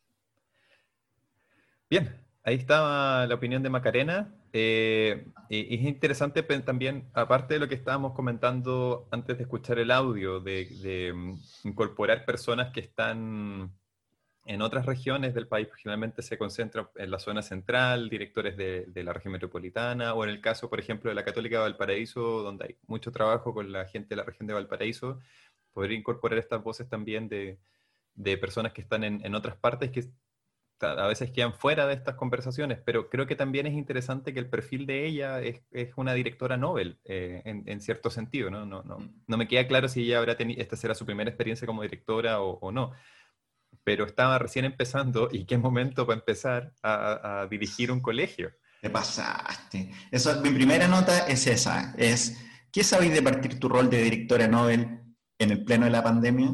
[1.90, 4.34] Bien, ahí estaba la opinión de Macarena.
[4.54, 10.40] Eh, es interesante también, aparte de lo que estábamos comentando antes de escuchar el audio,
[10.40, 13.72] de, mm, incorporar personas que están
[14.50, 19.14] en otras regiones del país, generalmente se concentra en la zona central, directores de, la
[19.14, 22.76] región metropolitana, o en el caso, por ejemplo, de la Católica de Valparaíso, donde hay
[22.88, 25.20] mucho trabajo con la gente de la región de Valparaíso,
[25.72, 27.60] podría incorporar estas voces también de,
[28.42, 30.10] personas que están en, en, otras partes que
[30.82, 34.50] a veces quedan fuera de estas conversaciones, pero creo que también es interesante que el
[34.50, 35.62] perfil de ella es,
[35.96, 38.66] una directora Nobel, eh, en, cierto sentido, ¿no?
[38.66, 41.68] No, no, no me queda claro si ella habrá tenido, esta será su primera experiencia
[41.68, 42.94] como directora o, no,
[43.84, 48.52] pero estaba recién empezando y qué momento para empezar a, dirigir un colegio.
[48.82, 49.92] Te pasaste.
[50.12, 52.38] Eso, mi primera nota es esa, es,
[52.72, 55.02] ¿qué sabéis de partir tu rol de directora Nobel
[55.38, 56.54] en el pleno de la pandemia?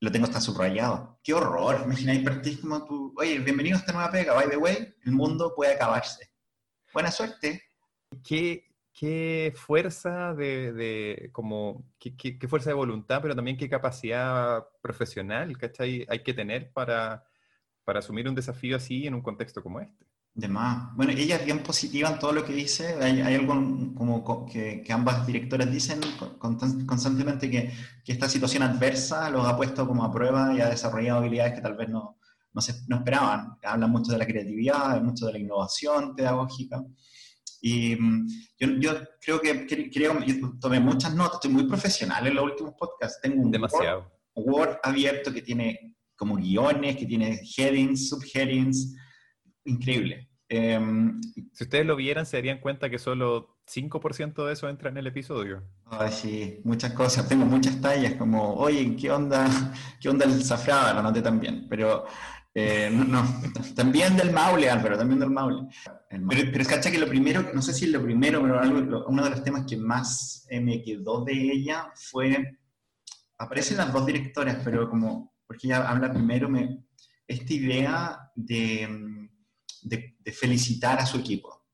[0.00, 1.20] lo tengo hasta subrayado.
[1.22, 1.82] ¡Qué horror!
[1.84, 5.52] Imagináis partís como tú, oye, bienvenido a esta nueva pega, by the way, el mundo
[5.54, 6.30] puede acabarse.
[6.92, 7.62] Buena suerte.
[8.26, 8.69] ¿Qué,
[9.00, 16.04] qué fuerza de, como, qué, qué, fuerza de voluntad, pero también qué capacidad profesional, ¿cachai?
[16.06, 17.24] Hay que tener para,
[17.82, 20.04] para asumir un desafío así en un contexto como este.
[20.34, 20.94] De más.
[20.96, 22.94] Bueno, ella es bien positiva en todo lo que dice.
[23.02, 23.54] Hay, algo
[23.94, 26.00] como que, ambas directoras dicen
[26.86, 27.72] constantemente que,
[28.06, 31.74] esta situación adversa los ha puesto como a prueba y ha desarrollado habilidades que tal
[31.74, 32.18] vez no,
[32.52, 33.56] no, se, no esperaban.
[33.62, 36.84] Hablan mucho de la creatividad, mucho de la innovación pedagógica.
[37.60, 42.34] Y mm, yo, yo creo que creo, yo tomé muchas notas, estoy muy profesional en
[42.34, 43.20] los últimos podcasts.
[43.22, 44.10] Tengo un Demasiado.
[44.34, 48.94] Word, abierto que tiene como guiones, que tiene headings, subheadings
[49.64, 50.28] increíble.
[50.48, 51.20] Em,
[51.52, 55.06] si ustedes lo vieran, se darían cuenta que solo 5% de eso entra en el
[55.06, 55.62] episodio.
[55.86, 57.28] Ay, sí, muchas cosas.
[57.28, 59.48] Tengo muchas tallas como, oye, ¿qué onda,
[60.00, 60.94] qué onda el zafrada?
[60.94, 61.68] Lo noté también.
[61.68, 62.04] Pero
[62.54, 63.24] eh, no,
[63.74, 65.68] también del Maule, Álvaro, también del Maule.
[66.08, 69.30] Pero, es cacha que lo primero, no sé si lo primero, pero algo, uno de
[69.30, 72.58] los temas que más eh, me quedó de ella fue,
[73.38, 76.84] aparecen las dos directoras, pero como, porque ella habla primero, me,
[77.26, 79.20] esta idea de
[79.82, 81.64] de, felicitar a su equipo,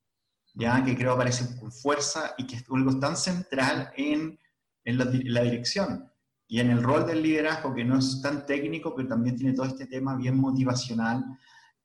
[0.55, 4.39] ya que creo aparece con fuerza y que es algo tan central en,
[4.85, 6.11] en, la, dirección
[6.49, 9.67] y en el rol del liderazgo, que no es tan técnico, pero también tiene todo
[9.67, 11.25] este tema bien motivacional,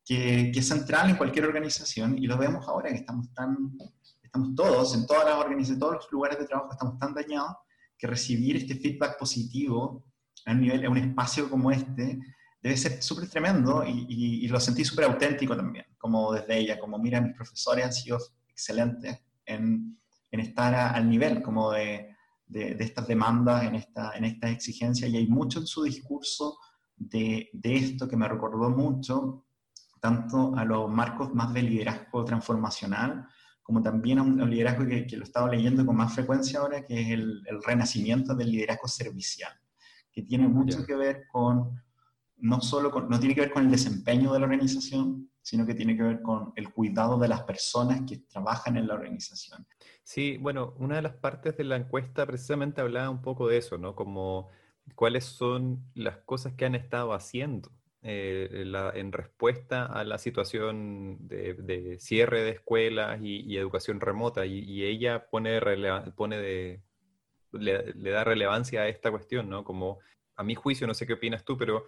[0.04, 3.56] que, que es central en cualquier organización, y lo vemos ahora que estamos tan,
[4.22, 7.56] estamos todos, en todas las organizaciones, todos los lugares de trabajo, estamos tan dañados,
[7.98, 10.04] que recibir este feedback positivo
[10.46, 12.18] a un, nivel, a un espacio como este,
[12.60, 16.98] debe ser súper tremendo y, y, lo sentí súper auténtico también, como desde ella, como
[16.98, 19.98] mira, mis profesores han sido excelentes en,
[20.30, 22.11] en estar al nivel como de,
[22.52, 26.58] de, estas demandas, en esta, en esta exigencia, y hay mucho en su discurso
[26.96, 29.46] de, de esto que me recordó mucho,
[30.00, 33.26] tanto a los marcos más de liderazgo transformacional,
[33.62, 36.84] como también a un, liderazgo que, que, lo he estado leyendo con más frecuencia ahora,
[36.84, 39.52] que es el, el renacimiento del liderazgo servicial,
[40.12, 41.80] que tiene mucho que ver con
[42.42, 45.96] no solo no tiene que ver con el desempeño de la organización, sino que tiene
[45.96, 49.64] que ver con el cuidado de las personas que trabajan en la organización.
[50.04, 53.78] Sí, bueno, una de las partes de la encuesta precisamente hablaba un poco de eso,
[53.78, 53.94] ¿no?
[53.94, 54.50] Como
[54.94, 57.70] cuáles son las cosas que han estado haciendo
[58.02, 64.44] eh, en respuesta a la situación de, cierre de escuelas y, educación remota.
[64.44, 65.60] Y, ella pone,
[66.16, 66.82] pone de,
[67.52, 69.64] le, le, da relevancia a esta cuestión, ¿no?
[69.64, 70.00] Como
[70.36, 71.86] a mi juicio, no sé qué opinas tú, pero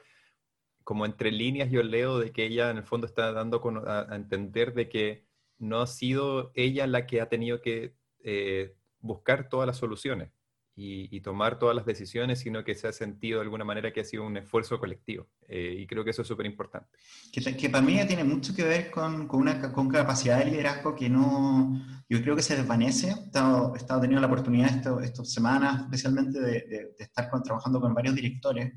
[0.85, 4.75] como entre líneas yo leo de que ella en el fondo está dando a, entender
[4.75, 5.27] de que
[5.59, 7.95] no ha sido ella la que ha tenido que
[8.25, 10.31] eh, buscar todas las soluciones
[10.77, 14.05] y, tomar todas las decisiones, sino que se ha sentido de alguna manera que ha
[14.05, 15.29] sido un esfuerzo colectivo.
[15.47, 16.89] Eh, y creo que eso es súper importante.
[17.33, 21.09] Que, para mí tiene mucho que ver con, con, una con capacidad de liderazgo que
[21.09, 23.09] no, yo creo que se desvanece.
[23.09, 27.95] He estado, he estado teniendo la oportunidad estas semanas, especialmente, de, de, estar trabajando con
[27.95, 28.73] varios directores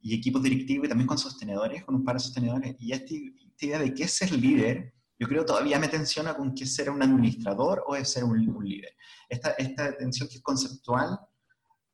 [0.00, 2.76] y equipos directivos y también con sostenedores, con un par de sostenedores.
[2.78, 3.14] Y esta,
[3.60, 7.02] idea de qué es ser líder yo creo todavía me tensiona con qué ser un
[7.02, 8.94] administrador o es ser un, líder.
[9.28, 11.18] Esta, esta tensión que es conceptual,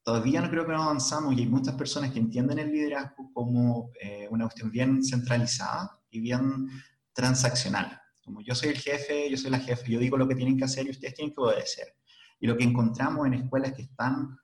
[0.02, 3.90] todavía no creo que no avanzamos y hay muchas personas que entienden el liderazgo como
[4.00, 6.68] eh, una cuestión bien centralizada y bien
[7.12, 8.00] transaccional.
[8.24, 10.64] Como yo soy el jefe, yo soy la jefe, yo digo lo que tienen que
[10.64, 11.94] hacer y ustedes tienen que obedecer.
[12.40, 14.36] Y lo que encontramos en escuelas que están,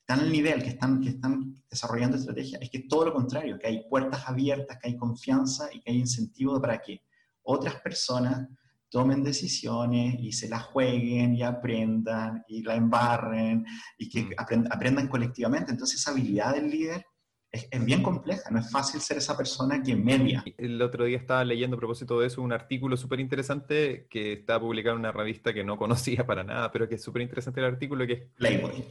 [0.00, 3.66] están al nivel, que están, que están desarrollando estrategias, es que todo lo contrario, que
[3.66, 7.02] hay puertas abiertas, que hay confianza y que hay incentivo para que
[7.46, 8.48] otras personas
[8.88, 13.64] tomen decisiones y se las jueguen y aprendan y la embarren
[13.98, 14.64] y que mm.
[14.70, 15.72] aprendan colectivamente.
[15.72, 17.04] Entonces esa habilidad del líder
[17.50, 20.44] es, bien compleja, no es fácil ser esa persona que media.
[20.58, 24.60] El otro día estaba leyendo a propósito de eso un artículo súper interesante que está
[24.60, 27.66] publicado en una revista que no conocía para nada, pero que es súper interesante el
[27.66, 28.22] artículo que es...
[28.36, 28.84] Playboy.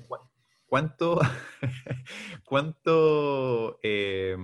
[0.66, 1.20] ¿Cuánto,
[2.44, 4.36] cuánto eh,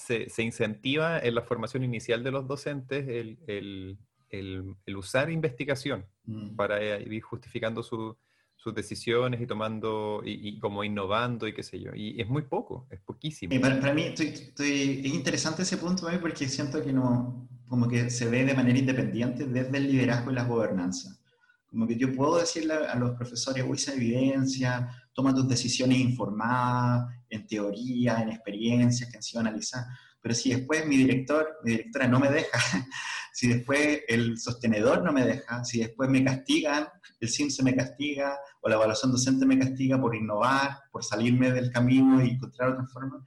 [0.00, 3.98] se, se, incentiva en la formación inicial de los docentes el, el,
[4.30, 6.56] el, usar investigación mm.
[6.56, 8.16] para ir justificando su,
[8.56, 11.92] sus decisiones y tomando y, como innovando y qué sé yo.
[11.94, 13.58] Y es muy poco, es poquísimo.
[13.60, 18.44] para, mí estoy, es interesante ese punto porque siento que no, como que se ve
[18.44, 21.19] de manera independiente desde el liderazgo y la gobernanza.
[21.70, 27.46] Como que yo puedo decirle a los profesores, usa evidencia, toma tus decisiones informadas, en
[27.46, 29.86] teoría, en experiencias que han sido analizadas,
[30.20, 32.58] pero si después mi director, mi directora no me deja,
[33.32, 36.88] si después el sostenedor no me deja, si después me castigan,
[37.20, 41.70] el se me castiga o la evaluación docente me castiga por innovar, por salirme del
[41.70, 43.26] camino y encontrar otra forma,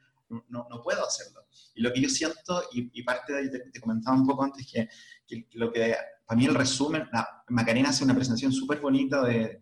[0.49, 1.45] no, no puedo hacerlo.
[1.75, 4.87] Y lo que yo siento, y, parte de ahí te, comentaba un poco antes, que,
[5.27, 9.61] que, lo que para mí el resumen, la, Macarena hace una presentación súper bonita de,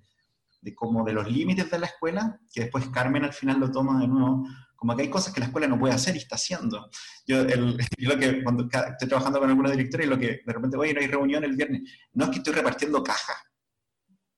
[0.61, 3.99] de como de los límites de la escuela, que después Carmen al final lo toma
[3.99, 4.45] de nuevo,
[4.75, 6.89] como que hay cosas que la escuela no puede hacer y está haciendo.
[7.27, 10.93] Yo, el, lo que cuando estoy trabajando con algunos directores, lo que de repente, oye,
[10.93, 11.81] no hay reunión el viernes,
[12.13, 13.37] no es que estoy repartiendo cajas,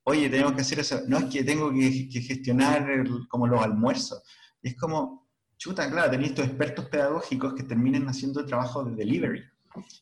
[0.03, 4.21] oye, tenemos que hacer eso, no es que tengo que, gestionar como los almuerzos,
[4.61, 9.43] es como, chuta, claro, tenéis estos expertos pedagógicos que terminen haciendo el trabajo de delivery,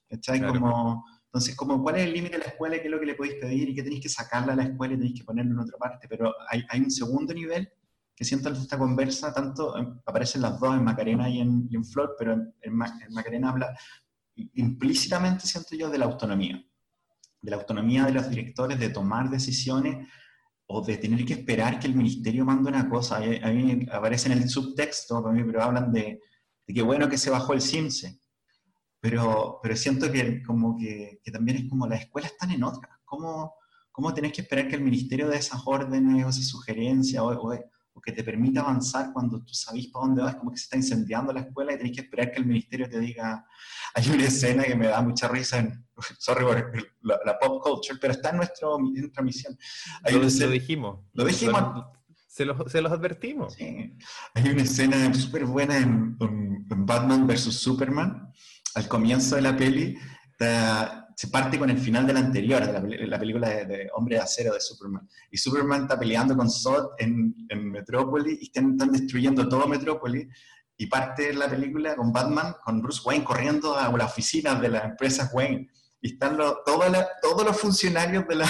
[0.10, 0.42] ¿cachai?
[0.42, 2.76] Como, entonces, como, ¿cuál es el límite de la escuela?
[2.76, 3.70] ¿Qué es lo que le podéis pedir?
[3.70, 6.06] ¿Y qué tenéis que sacarla a la escuela y tenéis que ponerlo en otra parte?
[6.10, 7.72] Pero hay, hay un segundo nivel
[8.14, 9.74] que siento en esta conversa, tanto
[10.06, 12.76] aparecen las dos en Macarena y en, en Flor, pero en,
[13.12, 13.74] Macarena habla
[14.36, 16.62] implícitamente, siento yo, de la autonomía,
[17.42, 20.06] de la autonomía de los directores de tomar decisiones
[20.66, 23.18] o de tener que esperar que el ministerio mande una cosa.
[23.18, 26.20] A mí, aparece en el subtexto, pero hablan de,
[26.68, 28.21] de que bueno que se bajó el CIMSE,
[29.02, 33.02] pero, pero siento que, como que, que también es como las escuelas están en otra.
[33.04, 33.56] ¿Cómo,
[33.92, 37.30] ¿Cómo tenés que esperar que el ministerio dé esas órdenes o esas sugerencias o,
[37.94, 40.78] o que te permita avanzar cuando tú sabes para dónde vas, como que se está
[40.78, 43.46] incendiando la escuela y tenés que esperar que el ministerio te diga,
[43.94, 45.86] hay una escena que me da mucha risa en,
[46.20, 46.46] sorry
[47.02, 49.58] la, pop culture, pero está en, nuestro, nuestra misión.
[50.10, 51.00] lo, dijimos.
[51.14, 51.86] Lo dijimos.
[52.28, 53.54] Se los, se los advertimos.
[53.56, 53.98] Sí.
[54.34, 57.54] Hay una escena súper buena en, en, Batman vs.
[57.54, 58.32] Superman,
[58.76, 59.98] al comienzo de la peli,
[61.16, 64.54] se parte con el final de la anterior, de la, película de, Hombre de Acero
[64.54, 65.08] de Superman.
[65.30, 70.28] Y Superman está peleando con Zod en, en Metrópolis y están, destruyendo todo Metrópolis.
[70.78, 74.86] Y parte la película con Batman, con Bruce Wayne corriendo a la oficina de las
[74.86, 75.70] empresas Wayne.
[76.02, 78.50] Y están todos los funcionarios de la,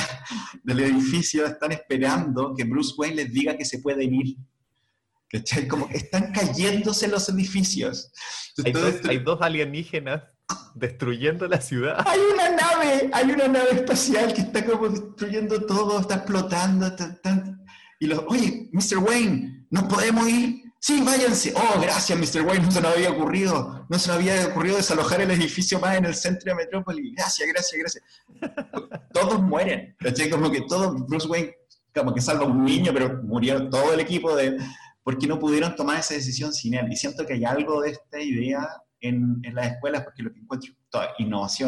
[0.64, 4.38] del edificio están esperando que Bruce Wayne les diga que se pueden ir.
[5.70, 8.12] Como que están cayéndose los edificios.
[8.64, 10.24] hay, dos, hay dos alienígenas
[10.76, 12.04] destruyendo la ciudad.
[12.08, 16.94] Hay una nave, hay una nave espacial que está como destruyendo todo, está explotando.
[18.00, 18.98] y los, oye, Mr.
[18.98, 20.62] Wayne, ¿nos podemos ir?
[20.80, 21.54] Sí, váyanse.
[21.56, 22.42] Oh, gracias, Mr.
[22.46, 23.86] Wayne, no se nos había ocurrido.
[23.88, 27.14] No se nos había ocurrido desalojar el edificio más en el centro de Metrópolis.
[27.16, 28.04] Gracias, gracias, gracias.
[29.14, 29.96] Todos mueren.
[30.32, 31.56] Como que todo, Bruce Wayne,
[31.94, 34.58] como que salva un niño, pero murió todo el equipo de
[35.04, 36.92] porque no pudieron tomar esa decisión sin él.
[36.92, 38.68] Y siento que hay algo de esta idea
[39.02, 40.72] en, las escuelas, porque lo que encuentro,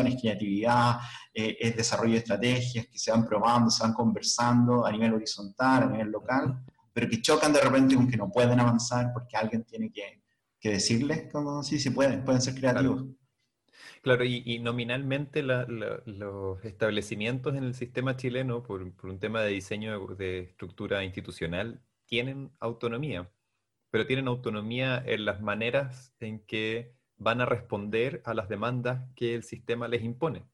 [0.07, 0.97] es creatividad,
[1.33, 5.83] eh, es desarrollo de estrategias que se van probando, se van conversando a nivel horizontal,
[5.83, 6.59] a nivel local,
[6.93, 10.21] pero que chocan de repente con que no pueden avanzar porque alguien tiene que,
[10.59, 13.05] que decirles como sí, se pueden, pueden ser creativos.
[14.01, 14.25] Claro.
[14.25, 20.39] y, nominalmente los establecimientos en el sistema chileno, por, por un tema de diseño de
[20.39, 21.81] estructura institucional,
[22.13, 23.27] tienen autonomía,
[23.89, 29.33] pero tienen autonomía en las maneras en que van a responder a las demandas que
[29.33, 30.45] el sistema les impone,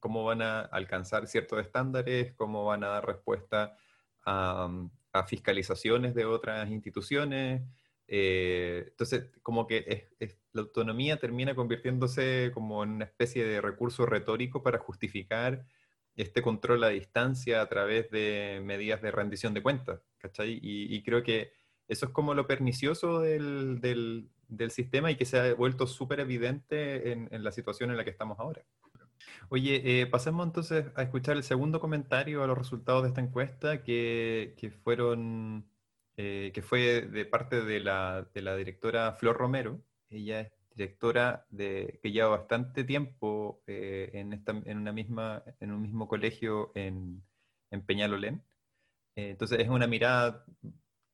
[0.00, 3.76] cómo van a alcanzar ciertos estándares, cómo van a dar respuesta
[4.24, 4.70] a,
[5.26, 7.60] fiscalizaciones de otras instituciones.
[8.06, 10.08] Eh, entonces, como que
[10.52, 15.66] la autonomía termina convirtiéndose como en una especie de recurso retórico para justificar
[16.16, 20.58] este control a distancia a través de medidas de rendición de cuentas, ¿cachai?
[20.62, 21.52] Y, creo que
[21.88, 24.30] eso es como lo pernicioso del, del,
[24.70, 28.10] sistema y que se ha vuelto súper evidente en, en, la situación en la que
[28.10, 28.64] estamos ahora.
[29.48, 33.82] Oye, eh, pasemos entonces a escuchar el segundo comentario a los resultados de esta encuesta
[33.82, 35.66] que, que fueron,
[36.16, 39.80] eh, que fue de parte de la, de la directora Flor Romero.
[40.10, 45.72] Ella es directora de, que lleva bastante tiempo eh, en, esta, en, una misma, en
[45.72, 47.22] un mismo colegio en,
[47.70, 48.44] en Peñalolén.
[49.16, 50.44] Eh, entonces es una mirada,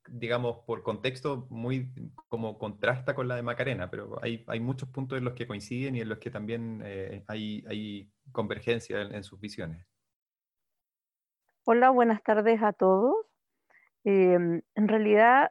[0.08, 1.92] digamos, por contexto muy
[2.28, 5.96] como contrasta con la de Macarena, pero hay, hay muchos puntos en los que coinciden
[5.96, 9.84] y en los que también eh, hay, hay, convergencia en, sus visiones.
[11.64, 13.16] Hola, buenas tardes a todos.
[14.04, 15.50] en realidad,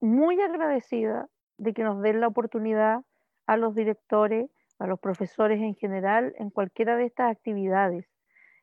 [0.00, 1.28] muy agradecida
[1.58, 3.02] de que nos den la oportunidad
[3.46, 8.06] a los directores, a los profesores en general, en cualquiera de estas actividades.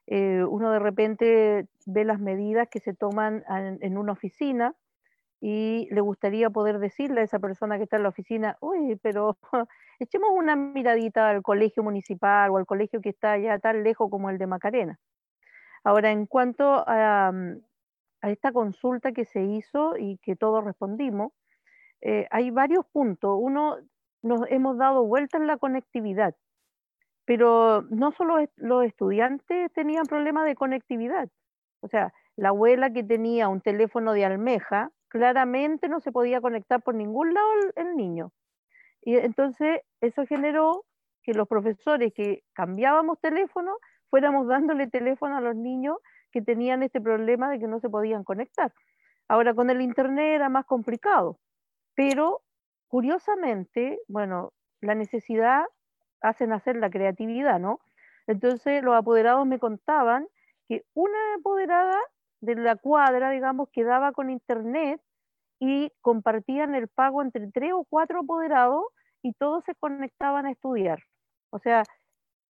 [0.08, 4.76] Eh, uno de repente ve las medidas que se toman en, una oficina
[5.40, 9.38] y le gustaría poder decirle a esa persona que está en la oficina, uy, pero
[10.00, 14.30] echemos una miradita al colegio municipal o al colegio que está ya tan lejos como
[14.30, 15.00] el de Macarena.
[15.84, 17.32] Ahora, en cuanto a,
[18.22, 21.32] a esta consulta que se hizo y que todos respondimos,
[22.02, 23.38] eh, hay varios puntos.
[23.40, 23.78] Uno,
[24.22, 26.36] nos hemos dado vuelta en la conectividad,
[27.26, 31.30] pero no solo los estudiantes tenían problemas de conectividad.
[31.82, 36.82] O sea, la abuela que tenía un teléfono de almeja, claramente no se podía conectar
[36.82, 38.32] por ningún lado el, niño.
[39.02, 40.86] Y entonces eso generó
[41.24, 43.78] que los profesores que cambiábamos teléfono
[44.10, 45.98] fuéramos dándole teléfono a los niños
[46.32, 48.72] que tenían este problema de que no se podían conectar.
[49.28, 51.40] Ahora con el Internet era más complicado.
[51.96, 52.42] Pero
[52.88, 55.66] curiosamente, bueno, la necesidad
[56.22, 57.80] hace nacer la creatividad, ¿no?
[58.28, 60.28] Entonces los apoderados me contaban
[60.68, 61.98] que una apoderada
[62.42, 65.02] de la cuadra, digamos, quedaba con internet
[65.60, 68.84] y compartían el pago entre tres o cuatro apoderados
[69.22, 71.04] y todos se conectaban a estudiar.
[71.52, 71.84] O sea,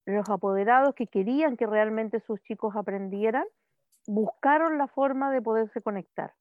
[0.06, 3.46] los apoderados que querían que realmente sus chicos aprendieran,
[4.08, 6.34] buscaron la forma de poderse conectar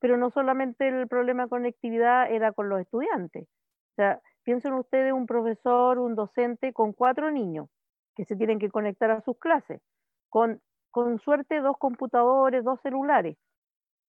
[0.00, 3.44] pero no solamente el problema de conectividad era con los estudiantes.
[3.44, 7.68] O sea, piensen ustedes un profesor, un docente con cuatro niños
[8.16, 9.80] que se tienen que conectar a sus clases,
[10.28, 13.36] con, con suerte dos computadores, dos celulares.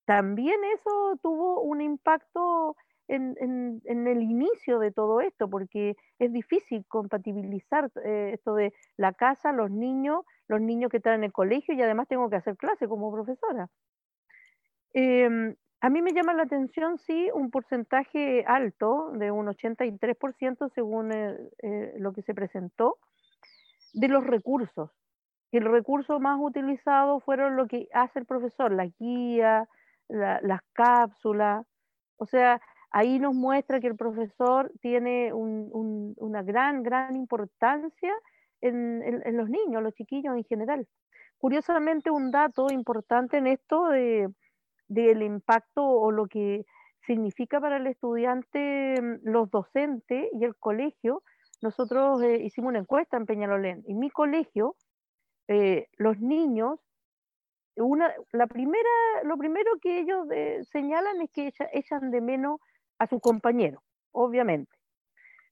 [0.06, 2.76] También eso tuvo un impacto
[3.08, 3.36] en,
[3.84, 9.52] en, el inicio de todo esto, porque es difícil compatibilizar eh, esto de la casa,
[9.52, 12.88] los niños, los niños que están en el colegio y además tengo que hacer clase
[12.88, 13.70] como profesora.
[14.94, 21.12] Em, a mí me llama la atención, sí, un porcentaje alto, de un 83% según
[21.12, 23.00] eh, eh, lo que se presentó,
[23.94, 24.92] de los recursos.
[25.52, 29.68] El recurso más utilizado fueron lo que hace el profesor, la guía,
[30.08, 31.66] las cápsulas.
[32.18, 32.62] O sea,
[32.92, 38.14] ahí nos muestra que el profesor tiene una gran, gran importancia
[38.62, 40.88] en, en, los niños, los chiquillos en general.
[41.38, 44.30] Curiosamente, un dato importante en esto de
[44.92, 46.66] del impacto o lo que
[47.06, 51.24] significa para el estudiante mm, los docentes y el colegio.
[51.62, 53.84] Nosotros eh, hicimos una encuesta en Peñalolén.
[53.88, 54.76] En mi colegio,
[55.48, 56.80] eh, los niños,
[57.76, 58.90] una, la primera,
[59.24, 62.60] lo primero que ellos eh, señalan es que echan de menos
[63.00, 63.82] a sus compañeros,
[64.12, 64.72] obviamente.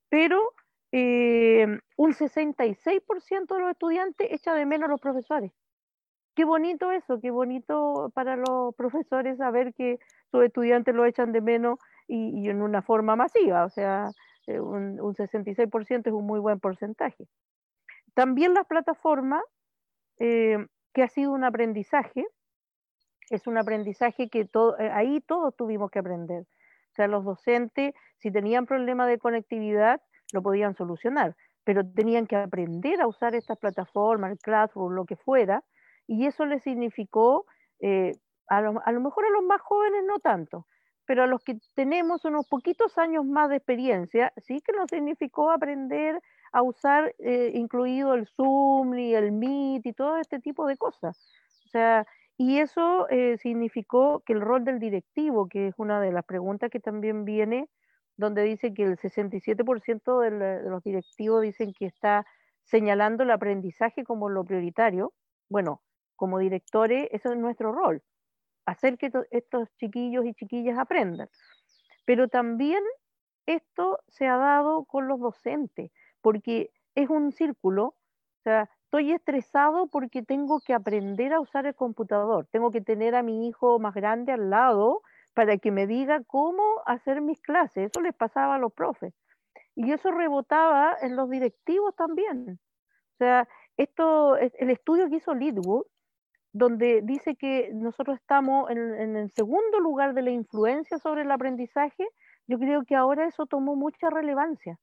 [0.09, 0.53] Pero
[0.91, 5.51] un 66% de los estudiantes echa de menos a los profesores
[6.39, 9.99] qué bonito eso, qué bonito para los profesores saber que
[10.31, 14.09] sus estudiantes lo echan de menos y, en una forma masiva, o sea,
[14.47, 17.27] eh, un, 66% es un muy buen porcentaje.
[18.13, 19.43] También las plataformas,
[20.17, 22.25] eh, que ha sido un aprendizaje,
[23.29, 24.47] es un aprendizaje que
[24.79, 26.43] eh, ahí todos tuvimos que aprender.
[26.43, 31.35] O sea, los docentes, si tenían problemas de conectividad, lo podían solucionar,
[31.65, 35.65] pero tenían que aprender a usar estas plataformas, el Classroom, lo que fuera,
[36.09, 37.45] y eso le significó,
[37.81, 38.13] eh,
[38.47, 40.65] a, lo, mejor a los más jóvenes no tanto,
[41.05, 45.51] pero a los que tenemos unos poquitos años más de experiencia, sí que nos significó
[45.51, 46.19] aprender
[46.51, 51.31] a usar, eh, incluido el Zoom y el Meet y todo este tipo de cosas.
[51.67, 52.07] O sea,
[52.37, 56.71] y eso eh, significó que el rol del directivo, que es una de las preguntas
[56.71, 57.69] que también viene,
[58.17, 62.25] donde dice que el 67% de los directivos dicen que está
[62.63, 65.13] señalando el aprendizaje como lo prioritario.
[65.49, 65.81] Bueno,
[66.19, 68.03] como directores, eso es nuestro rol,
[68.65, 71.29] hacer que estos chiquillos y chiquillas aprendan.
[72.05, 72.83] Pero también
[73.47, 75.91] esto se ha dado con los docentes,
[76.21, 77.95] porque es un círculo
[78.39, 83.15] O sea, estoy estresado porque tengo que aprender a usar el computador, tengo que tener
[83.15, 85.01] a mi hijo más grande al lado
[85.35, 87.89] para que me diga cómo hacer mis clases.
[87.91, 89.13] Eso les pasaba a los profes.
[89.75, 92.59] Y eso rebotaba en los directivos también.
[93.15, 93.47] O sea,
[93.77, 95.85] esto, el estudio que hizo Lidwood,
[96.51, 101.31] donde dice que nosotros estamos en, en, el segundo lugar de la influencia sobre el
[101.31, 102.07] aprendizaje,
[102.47, 104.79] yo creo que ahora eso tomó mucha relevancia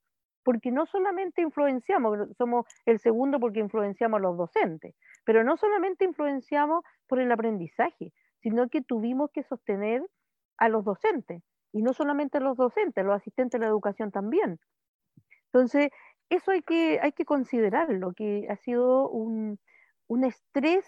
[0.47, 4.95] porque no solamente influenciamos, somos el segundo porque influenciamos a los docentes,
[5.25, 8.13] pero no solamente influenciamos por el aprendizaje,
[8.43, 10.05] sino que tuvimos que sostener
[10.57, 11.43] a los docentes,
[11.73, 14.61] y no solamente a los docentes, a los asistentes de la educación también.
[15.47, 15.91] Entonces,
[16.31, 19.59] eso hay que, hay que considerarlo, que ha sido un,
[20.07, 20.87] un estrés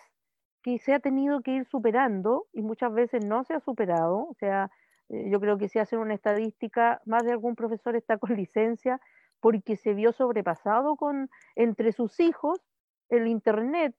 [0.69, 4.27] que se ha tenido que ir superando y muchas veces no se ha superado.
[4.29, 4.71] O sea,
[5.09, 9.01] eh, yo creo que si hacen una estadística, más de algún profesor está con licencia
[9.41, 12.61] porque se vio sobrepasado con entre sus hijos
[13.09, 13.95] el internet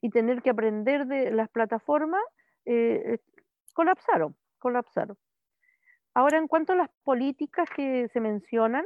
[0.00, 2.22] y tener que aprender de las plataformas,
[2.64, 3.18] eh,
[3.74, 5.18] colapsaron, colapsaron.
[6.14, 8.84] Ahora, en cuanto a las políticas que se mencionan,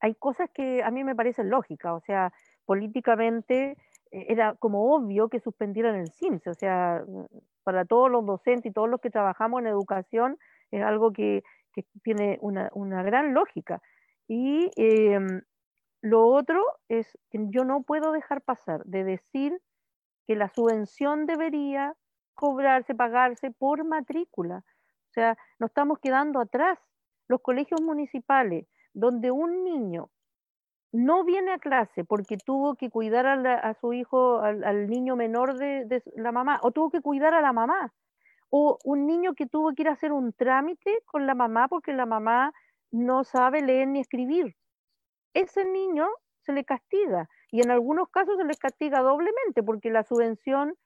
[0.00, 2.32] hay cosas que a mí me parecen lógicas, o sea,
[2.64, 3.76] políticamente
[4.14, 7.04] era como obvio que suspendieran el CIMSE, o sea,
[7.64, 10.38] para todos los docentes y todos los que trabajamos en educación
[10.70, 11.42] es algo que,
[11.72, 13.82] que tiene una, una, gran lógica.
[14.28, 15.42] Y em,
[16.00, 19.60] lo otro es que yo no puedo dejar pasar de decir
[20.26, 21.94] que la subvención debería
[22.34, 24.58] cobrarse, pagarse por matrícula.
[24.58, 26.78] O sea, nos estamos quedando atrás.
[27.26, 30.10] Los colegios municipales, donde un niño
[30.94, 36.02] no viene a clase porque tuvo que cuidar a, su hijo, al, niño menor de,
[36.14, 37.92] la mamá, o tuvo que cuidar a la mamá,
[38.48, 41.92] o un niño que tuvo que ir a hacer un trámite con la mamá porque
[41.92, 42.54] la mamá
[42.92, 44.54] no sabe leer ni escribir.
[45.34, 46.06] Ese niño
[46.42, 50.76] se le castiga y en algunos casos se le castiga doblemente porque la subvención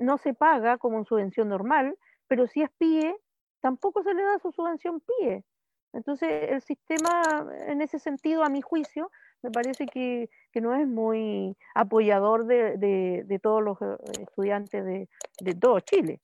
[0.00, 1.96] no se paga como subvención normal,
[2.26, 3.14] pero si es PIE,
[3.60, 5.44] tampoco se le da su subvención PIE.
[5.92, 7.22] Entonces, el sistema,
[7.68, 9.12] en ese sentido, a mi juicio,
[9.44, 10.28] me parece que,
[10.60, 16.20] no es muy apoyador de, todos los eh, estudiantes de, todo Chile.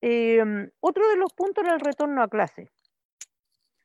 [0.00, 2.68] Em, otro de los puntos era el retorno a clase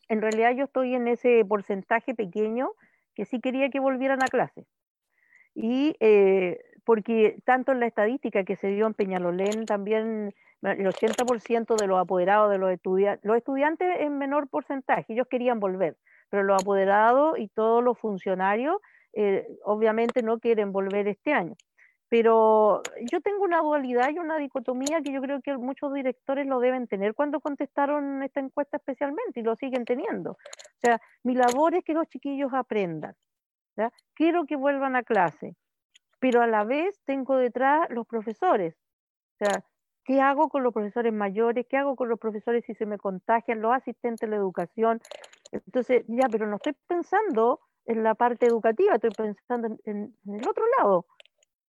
[0.07, 2.71] en realidad yo estoy en ese porcentaje pequeño
[3.15, 4.65] que sí quería que volvieran a clase.
[5.53, 11.75] Y eh, porque tanto en la estadística que se dio en Peñalolén, también el 80%
[11.75, 15.97] de los apoderados de los estudiantes, los estudiantes en menor porcentaje, ellos querían volver,
[16.29, 18.77] pero los apoderados y todos los funcionarios
[19.13, 21.55] eh, obviamente no quieren volver este año.
[22.07, 26.59] Pero yo tengo una dualidad y una dicotomía que yo creo que muchos directores lo
[26.59, 30.31] deben tener cuando contestaron esta encuesta especialmente y lo siguen teniendo.
[30.31, 33.15] O sea, mi labor es que los chiquillos aprendan.
[34.13, 35.55] Quiero que vuelvan a clase,
[36.19, 38.75] pero a la vez tengo detrás los profesores.
[39.33, 39.63] O sea,
[40.05, 41.65] ¿qué hago con los profesores mayores?
[41.69, 43.61] ¿Qué hago con los profesores si se me contagian?
[43.61, 45.01] Los asistentes de la educación.
[45.65, 50.63] Entonces, ya, pero no estoy pensando en la parte educativa, estoy pensando en el otro
[50.77, 51.05] lado.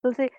[0.03, 0.31] Entonces,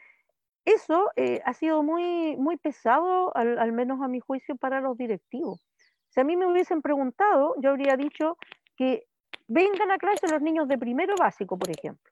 [0.67, 5.65] eso eh, ha sido muy, muy pesado, al, menos a mi juicio, para los directivos.
[6.09, 8.37] Si a mí me hubiesen preguntado, yo habría dicho
[8.75, 9.05] que
[9.47, 12.11] vengan a clase los niños de primero básico, por ejemplo.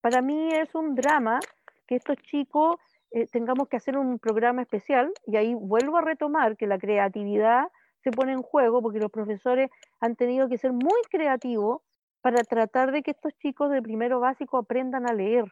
[0.00, 1.40] Para mí es un drama
[1.86, 2.76] que estos chicos
[3.10, 7.66] eh, tengamos que hacer un programa especial y ahí vuelvo a retomar que la creatividad
[8.04, 11.80] se pone en juego porque los profesores han tenido que ser muy creativos
[12.20, 15.44] para tratar de que estos chicos de primero básico aprendan a leer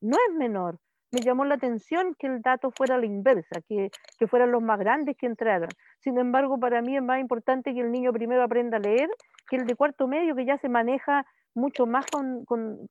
[0.00, 0.78] no es menor.
[1.12, 3.90] Me llamó la atención que el dato fuera la inversa, que,
[4.26, 5.68] fueran los más grandes que entraran.
[6.00, 9.10] Sin embargo, para mí es más importante que el niño primero aprenda a leer
[9.48, 12.46] que el de cuarto medio, que ya se maneja mucho más con,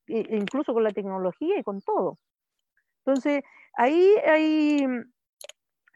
[0.07, 2.19] e incluso con la tecnología y con todo.
[3.03, 3.41] Entonces,
[3.73, 4.85] ahí hay,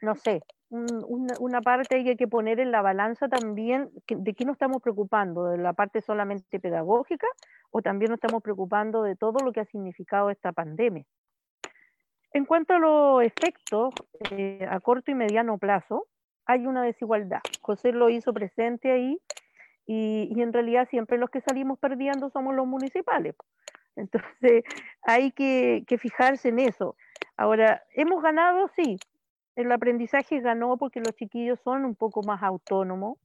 [0.02, 4.82] no sé, una, parte hay que poner en la balanza también de qué nos estamos
[4.82, 7.26] preocupando, de la parte solamente pedagógica
[7.70, 11.04] o también nos estamos preocupando de todo lo que ha significado esta pandemia.
[12.32, 13.94] En cuanto a los efectos
[14.30, 16.06] eh, a corto y mediano plazo,
[16.44, 17.40] hay una desigualdad.
[17.60, 19.18] José lo hizo presente ahí
[19.86, 23.36] y, en realidad siempre los que salimos perdiendo somos los municipales.
[23.94, 24.64] Entonces
[25.02, 26.96] hay que, que fijarse en eso.
[27.36, 28.68] Ahora, ¿hemos ganado?
[28.76, 28.98] Sí.
[29.56, 33.18] El aprendizaje ganó porque los chiquillos son un poco más autónomos,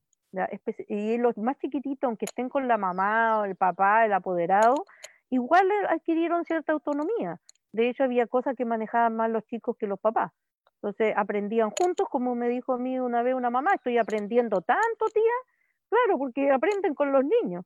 [0.87, 4.85] y los más chiquititos, aunque estén con la mamá o el papá, el apoderado,
[5.29, 7.37] igual adquirieron cierta autonomía.
[7.73, 10.31] De hecho, había cosas que manejaban más los chicos que los papás.
[10.75, 15.05] Entonces, aprendían juntos, como me dijo a mí una vez una mamá, estoy aprendiendo tanto,
[15.13, 15.23] tía.
[15.89, 17.65] Claro, porque aprenden con los niños.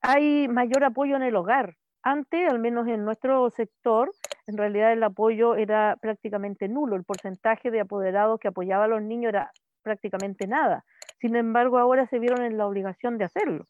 [0.00, 1.76] Hay mayor apoyo en el hogar.
[2.02, 4.10] Antes, al menos en nuestro sector,
[4.48, 6.96] en realidad el apoyo era prácticamente nulo.
[6.96, 10.84] El porcentaje de apoderados que apoyaba a los niños era prácticamente nada.
[11.20, 13.66] Sin embargo, ahora se vieron en la obligación de hacerlo.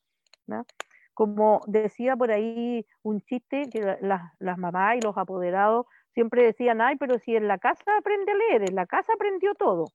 [1.14, 6.94] Como decía por ahí un chiste, que las mamás y los apoderados siempre decían, ay,
[6.96, 9.86] pero si en la casa aprende a leer, en la casa aprendió todo.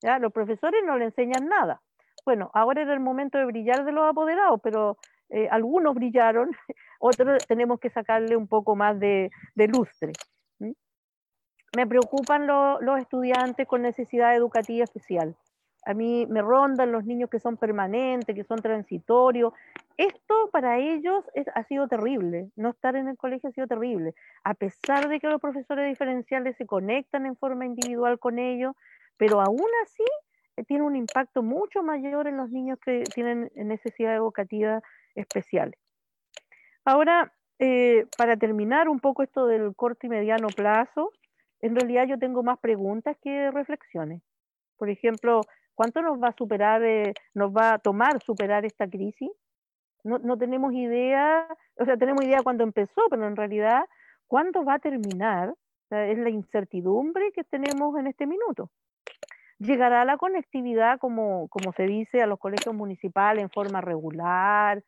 [0.00, 0.18] ¿ya?
[0.18, 1.82] Los profesores no le enseñan nada.
[2.24, 4.96] Bueno, ahora era el momento de brillar de los apoderados, pero
[5.30, 6.50] eh, algunos brillaron,
[7.00, 10.12] otros tenemos que sacarle un poco más de, lustre.
[11.76, 15.36] Me preocupan los estudiantes con necesidad educativa especial.
[15.86, 19.52] A mí me rondan los niños que son permanentes, que son transitorios.
[19.96, 22.50] Esto para ellos ha sido terrible.
[22.56, 24.14] No estar en el colegio ha sido terrible.
[24.44, 28.74] A pesar de que los profesores diferenciales se conectan en forma individual con ellos,
[29.16, 30.04] pero aún así
[30.56, 34.82] eh, tiene un impacto mucho mayor en los niños que tienen necesidad educativa
[35.14, 35.78] especiales.
[36.84, 41.12] Ahora, eh, para terminar un poco esto del corto y mediano plazo,
[41.62, 44.22] en realidad yo tengo más preguntas que reflexiones.
[44.76, 45.42] Por ejemplo,
[45.74, 49.30] ¿cuánto nos va a superar, eh, nos va a tomar superar esta crisis?
[50.02, 51.46] No, tenemos idea,
[51.76, 53.82] o sea, tenemos idea cuándo empezó, pero en realidad,
[54.26, 55.54] ¿cuándo va a terminar?
[55.90, 58.70] es la incertidumbre que tenemos en este minuto
[59.60, 64.82] llegará la conectividad, como, como se dice, a los colegios municipales en forma regular,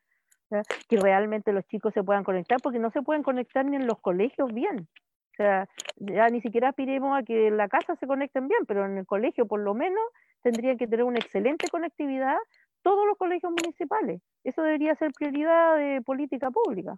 [0.89, 4.01] que realmente los chicos se puedan conectar, porque no se pueden conectar ni en los
[4.01, 4.89] colegios bien.
[5.33, 8.85] O sea, ya ni siquiera aspiremos a que en la casa se conecten bien, pero
[8.85, 10.03] en el colegio por lo menos
[10.43, 12.37] tendría que tener una excelente conectividad
[12.83, 14.21] todos los colegios municipales.
[14.45, 16.97] Eso debería ser prioridad de política pública.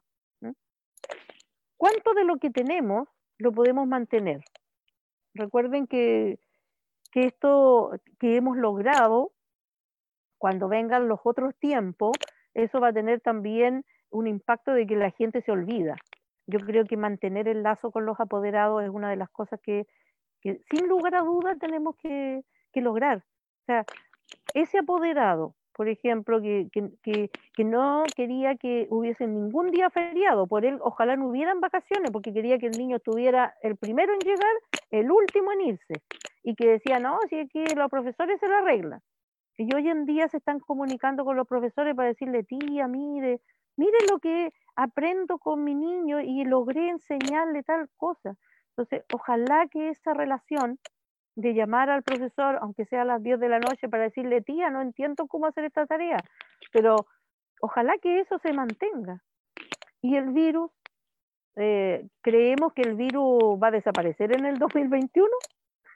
[1.76, 3.08] ¿Cuánto de lo que tenemos
[3.38, 4.40] lo podemos mantener?
[5.34, 6.38] Recuerden que
[7.14, 9.30] que esto que hemos logrado,
[10.36, 12.10] cuando vengan los otros tiempos,
[12.54, 15.94] eso va a tener también un impacto de que la gente se olvida.
[16.46, 19.86] Yo creo que mantener el lazo con los apoderados es una de las cosas que,
[20.42, 22.42] sin lugar a dudas tenemos que,
[22.74, 23.18] lograr.
[23.18, 23.84] O sea,
[24.52, 30.78] ese apoderado, por ejemplo, que, que, no quería que hubiese ningún día feriado, por él
[30.80, 34.54] ojalá no hubieran vacaciones, porque quería que el niño estuviera el primero en llegar,
[34.90, 36.02] el último en irse
[36.44, 39.00] y que decía, no, si es que los profesores se lo arreglan.
[39.56, 43.40] Y hoy en día se están comunicando con los profesores para decirle, tía, mire,
[43.76, 48.34] mire lo que aprendo con mi niño y logré enseñarle tal cosa.
[48.70, 50.78] Entonces, ojalá que esa relación
[51.36, 54.70] de llamar al profesor, aunque sea a las 10 de la noche, para decirle, tía,
[54.70, 56.18] no entiendo cómo hacer esta tarea,
[56.72, 56.96] pero
[57.60, 59.22] ojalá que eso se mantenga.
[60.00, 60.70] Y el virus,
[61.56, 65.28] eh, creemos que el virus va a desaparecer en el 2021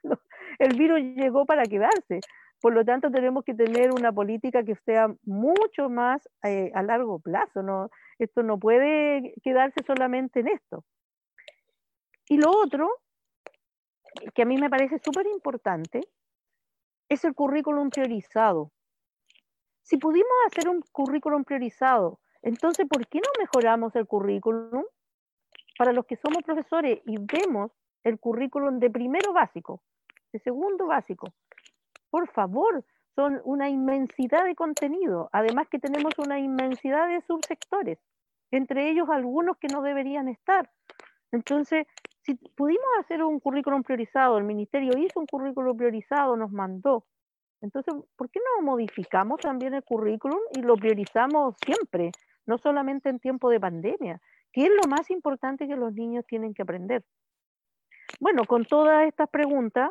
[0.58, 2.20] el virus llegó para quedarse.
[2.60, 7.20] Por lo tanto, tenemos que tener una política que sea mucho más eh, a largo
[7.20, 7.62] plazo.
[7.62, 7.90] ¿no?
[8.18, 10.84] Esto no puede quedarse solamente en esto.
[12.28, 12.90] Y lo otro,
[14.34, 16.00] que a mí me parece súper importante,
[17.08, 18.70] es el currículum priorizado.
[19.82, 24.84] Si pudimos hacer un currículum priorizado, entonces, ¿por qué no mejoramos el currículum?
[25.78, 27.72] Para los que somos profesores y vemos
[28.04, 29.80] el currículum de primero básico,
[30.32, 31.32] de segundo básico.
[32.10, 32.84] Por favor,
[33.14, 37.98] son una inmensidad de contenido, además que tenemos una inmensidad de subsectores,
[38.50, 40.70] entre ellos algunos que no deberían estar.
[41.32, 41.86] Entonces,
[42.22, 47.06] si pudimos hacer un currículum priorizado, el ministerio hizo un currículum priorizado, nos mandó.
[47.60, 52.12] Entonces, ¿por qué no modificamos también el currículum y lo priorizamos siempre,
[52.46, 54.20] no solamente en tiempo de pandemia?
[54.52, 57.04] ¿Qué es lo más importante que los niños tienen que aprender?
[58.20, 59.90] Bueno, con todas estas preguntas,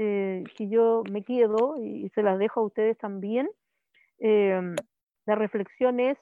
[0.00, 3.50] eh, que yo me quedo y se las dejo a ustedes también,
[4.20, 4.76] em,
[5.26, 6.16] la reflexión es,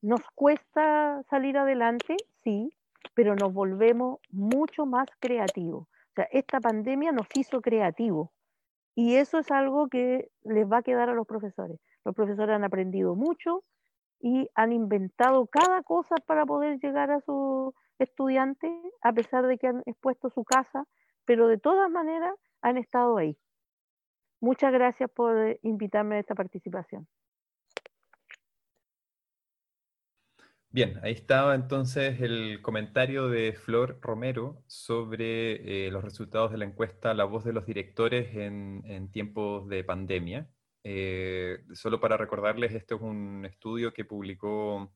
[0.00, 2.72] nos cuesta salir adelante, sí,
[3.14, 5.82] pero nos volvemos mucho más creativos.
[5.82, 8.30] O sea, esta pandemia nos hizo creativos
[8.94, 11.78] y eso es algo que les va a quedar a los profesores.
[12.06, 13.64] Los profesores han aprendido mucho
[14.18, 18.72] y han inventado cada cosa para poder llegar a su estudiantes,
[19.02, 20.86] a pesar de que han expuesto su casa,
[21.26, 23.36] pero de todas maneras han estado ahí.
[24.40, 27.08] Muchas gracias por eh, invitarme a esta participación.
[30.70, 36.66] Bien, ahí estaba entonces el comentario de Flor Romero sobre eh, los resultados de la
[36.66, 40.48] encuesta La voz de los directores en, tiempos de pandemia.
[40.84, 44.92] Eh, solo para recordarles, este es un estudio que publicó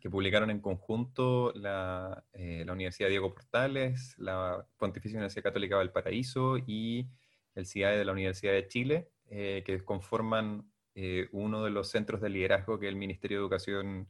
[0.00, 6.58] que publicaron en conjunto la, eh, la, Universidad Diego Portales, la Pontificia Universidad Católica Valparaíso
[6.58, 7.08] y
[7.54, 12.20] el CIAE de la Universidad de Chile, eh, que conforman eh, uno de los centros
[12.20, 14.08] de liderazgo que el Ministerio de Educación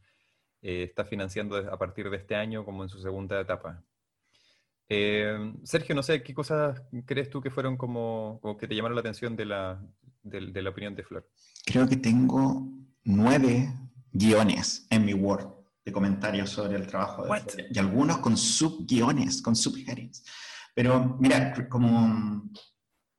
[0.66, 3.84] está financiando a partir de este año como en su segunda etapa.
[4.88, 9.36] Sergio, no sé, ¿qué cosas crees tú que fueron como, que te llamaron la atención
[9.36, 9.86] de la,
[10.22, 11.28] de, la opinión de Flor?
[11.66, 12.66] Creo que tengo
[13.04, 13.68] nueve
[14.10, 15.53] guiones en mi Word
[15.84, 20.24] de comentarios sobre el trabajo de Flor, y algunos con subguiones, con subheadings.
[20.74, 22.50] Pero mira, como,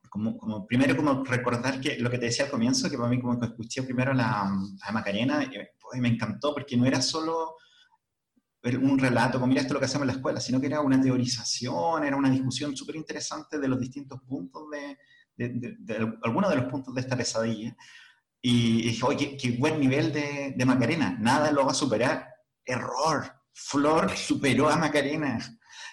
[0.09, 3.39] como, primero como recordar que lo que te decía al comienzo, que para mí como
[3.39, 4.41] que escuché primero a, la,
[4.82, 7.55] a Macarena, y, me encantó porque no era solo
[8.82, 10.82] un relato, como mira esto es lo que hacemos en la escuela, sino que era
[10.82, 14.97] una teorización, era una discusión súper interesante de los distintos puntos de,
[15.38, 17.76] de, de, algunos de los puntos de esta pesadilla.
[18.41, 22.35] Y dije, oye, qué, buen nivel de, de, Macarena, nada lo va a superar.
[22.66, 25.39] Error, Flor superó a Macarena.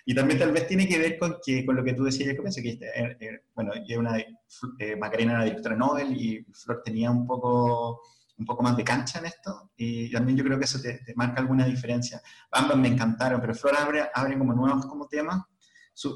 [0.04, 2.36] Y también tal vez tiene que ver con, que, con lo que tú decías al
[2.36, 7.26] comienzo, que este, eh, bueno, una, eh, Macarena era directora Nobel y Flor tenía un
[7.26, 8.02] poco
[8.38, 11.40] un poco más de cancha en esto y también yo creo que eso te, marca
[11.40, 12.20] alguna diferencia.
[12.50, 15.42] Ambas me encantaron, pero Flor abre, abre como nuevos como temas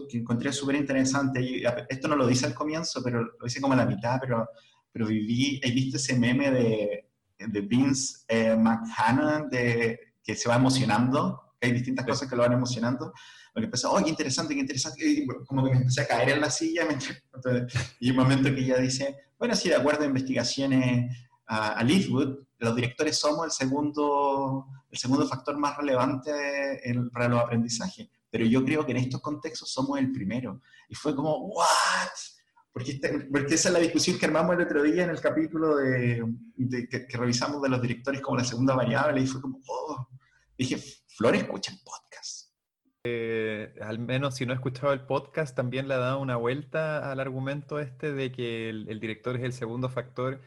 [0.09, 1.41] que encontré súper interesante.
[1.41, 4.49] Y esto no lo dice al comienzo, pero lo dice como a la mitad, pero,
[4.91, 10.57] pero viví, he visto ese meme de, de Vince eh, McHannon de, que se va
[10.57, 13.13] emocionando, que hay distintas cosas que lo van emocionando.
[13.55, 16.31] Lo que empezó, oh, qué interesante, qué interesante, y como que me empecé a caer
[16.31, 16.87] en la silla,
[18.01, 21.17] y un momento que ella dice, bueno, sí, de acuerdo a investigaciones
[21.47, 26.31] a, a Leafwood, los directores somos el segundo, el segundo factor más relevante
[26.89, 30.61] en, para los aprendizajes, pero yo creo que en estos contextos somos el primero.
[30.89, 31.67] Y fue como, ¿what?
[32.77, 33.01] Porque,
[33.33, 36.23] porque esa es la discusión que armamos el otro día en el capítulo de,
[36.91, 40.09] que, revisamos de los directores como la segunda variable, y fue como, oh,
[40.59, 40.77] dije,
[41.17, 42.51] Flor escucha el podcast.
[43.05, 47.11] Eh, al menos si no he escuchado el podcast, también le ha dado una vuelta
[47.11, 50.41] al argumento este de que el director es el segundo factor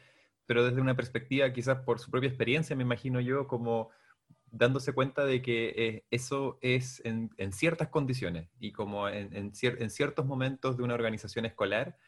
[0.49, 3.91] pero desde una perspectiva quizás por su propia experiencia, me imagino yo, como
[4.49, 10.75] dándose cuenta de que eh, eso es en, ciertas condiciones y como en, ciertos momentos
[10.75, 11.99] de una organización escolar,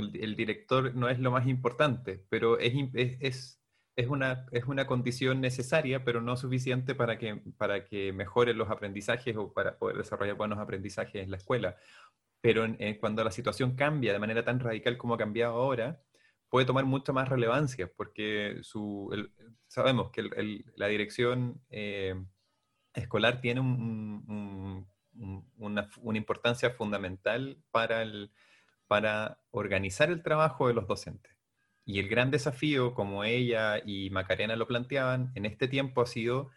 [0.00, 3.60] el, director no es lo más importante, pero es, es,
[3.96, 8.70] es, una, es una condición necesaria, pero no suficiente para que, para que mejoren los
[8.70, 11.76] aprendizajes o para poder desarrollar buenos aprendizajes en la escuela.
[12.40, 12.64] Pero
[13.00, 16.00] cuando la situación cambia de manera tan radical como ha cambiado ahora,
[16.48, 19.10] puede tomar mucha más relevancia, porque su,
[19.66, 20.30] sabemos que
[20.76, 22.14] la dirección eh,
[22.94, 24.86] escolar tiene una,
[26.14, 28.32] importancia fundamental para, el,
[28.88, 31.32] para organizar el trabajo de los docentes.
[31.84, 36.50] Y el gran desafío, como ella y Macarena lo planteaban, en este tiempo ha sido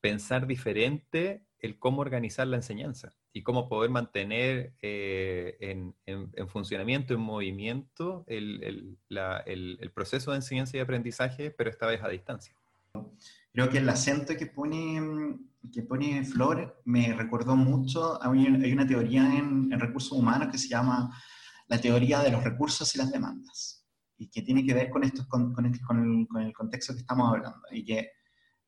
[0.00, 5.56] pensar diferente el cómo organizar la enseñanza y cómo poder mantener eh,
[6.06, 8.96] en, funcionamiento, en movimiento, el,
[9.94, 12.54] proceso de enseñanza y aprendizaje, pero esta vez a distancia.
[13.52, 15.38] Creo que el acento que pone,
[15.72, 21.10] que pone Flor me recordó mucho, hay una teoría en, recursos humanos que se llama
[21.68, 23.84] la teoría de los recursos y las demandas,
[24.18, 27.62] y que tiene que ver con, esto, con, el, con el, contexto que estamos hablando,
[27.70, 28.10] y que,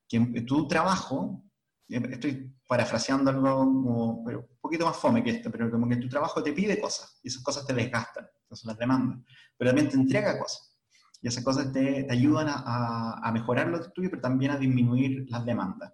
[0.08, 1.44] que tu trabajo
[1.88, 6.42] estoy parafraseando algo pero un poquito más fome que esto, pero como que tu trabajo
[6.42, 9.20] te pide cosas y esas cosas te desgastan, esas son las demandas,
[9.56, 10.68] pero también te entrega cosas
[11.20, 15.26] y esas cosas te, te ayudan a, a, mejorar lo tuyo, pero también a disminuir
[15.28, 15.92] las demandas.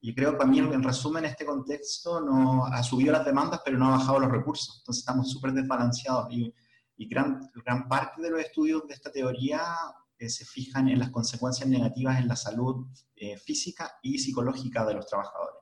[0.00, 3.86] Y creo que también en resumen este contexto no ha subido las demandas, pero no
[3.86, 6.54] ha bajado los recursos, entonces estamos súper desbalanceados y,
[6.96, 9.60] y gran, gran parte de los estudios de esta teoría
[10.28, 15.06] se fijan en las consecuencias negativas en la salud eh, física y psicológica de los
[15.06, 15.56] trabajadores.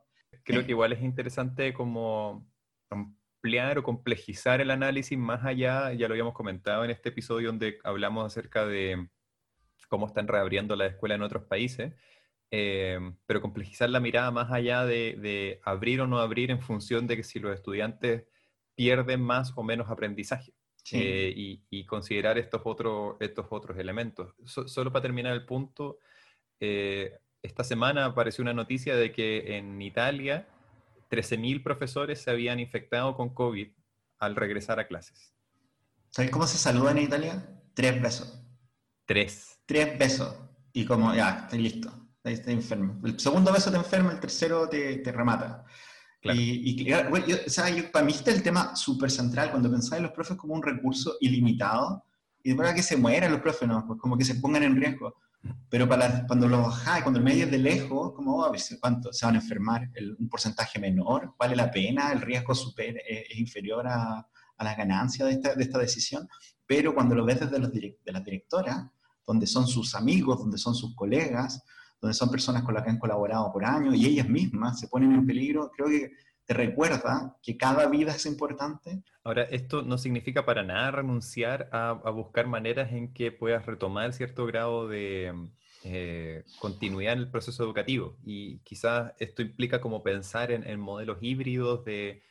[0.44, 0.64] Creo eh.
[0.64, 2.46] que igual es interesante como
[2.90, 7.78] ampliar o complejizar el análisis más allá, ya lo habíamos comentado en este episodio donde
[7.84, 9.08] hablamos acerca de
[9.88, 11.94] cómo están reabriendo la escuela en otros países,
[12.52, 17.06] eh, pero complejizar la mirada más allá de, de, abrir o no abrir en función
[17.06, 18.24] de que si los estudiantes
[18.74, 20.52] pierden más o menos aprendizaje.
[20.90, 21.32] Eh,
[21.70, 24.34] y, considerar estos, otros estos otros elementos.
[24.44, 25.98] solo para terminar el punto,
[26.60, 30.48] eh, esta semana apareció una noticia de que en Italia
[31.10, 33.68] 13.000 profesores se habían infectado con COVID
[34.18, 35.34] al regresar a clases.
[36.10, 37.62] ¿Sabes cómo se saluda en Italia?
[37.74, 38.44] Tres besos.
[39.06, 39.60] Tres.
[39.64, 40.36] Tres besos.
[40.72, 42.01] Y como, ya, estoy listo.
[42.24, 43.00] Ahí está enfermo.
[43.04, 45.64] El segundo beso te enferma, el tercero te, te remata.
[46.22, 50.04] Y, y o sea, para mí este es el tema súper central, cuando pensáis en
[50.04, 52.04] los profes como un recurso ilimitado,
[52.44, 53.84] y de verdad que se mueran los profes, ¿no?
[53.86, 55.14] Pues como que se pongan en riesgo.
[55.68, 59.26] Pero para cuando lo bajáis, cuando el medio es de lejos, como, oh, ¿cuánto se
[59.26, 59.90] van a enfermar?
[60.18, 62.12] un porcentaje menor, ¿vale la pena?
[62.12, 64.18] ¿El riesgo super, eh, es inferior a,
[64.56, 66.28] a las ganancias de esta, de esta, decisión?
[66.64, 68.86] Pero cuando lo ves desde los de las directoras,
[69.26, 71.60] donde son sus amigos, donde son sus colegas,
[72.02, 75.12] donde son personas con las que han colaborado por años y ellas mismas se ponen
[75.12, 76.10] en peligro, creo que
[76.44, 79.04] te recuerda que cada vida es importante.
[79.22, 84.46] Ahora, esto no significa para nada renunciar a, buscar maneras en que puedas retomar cierto
[84.46, 85.32] grado de
[85.84, 88.16] eh, continuidad en el proceso educativo.
[88.24, 92.24] Y quizás esto implica como pensar en, modelos híbridos de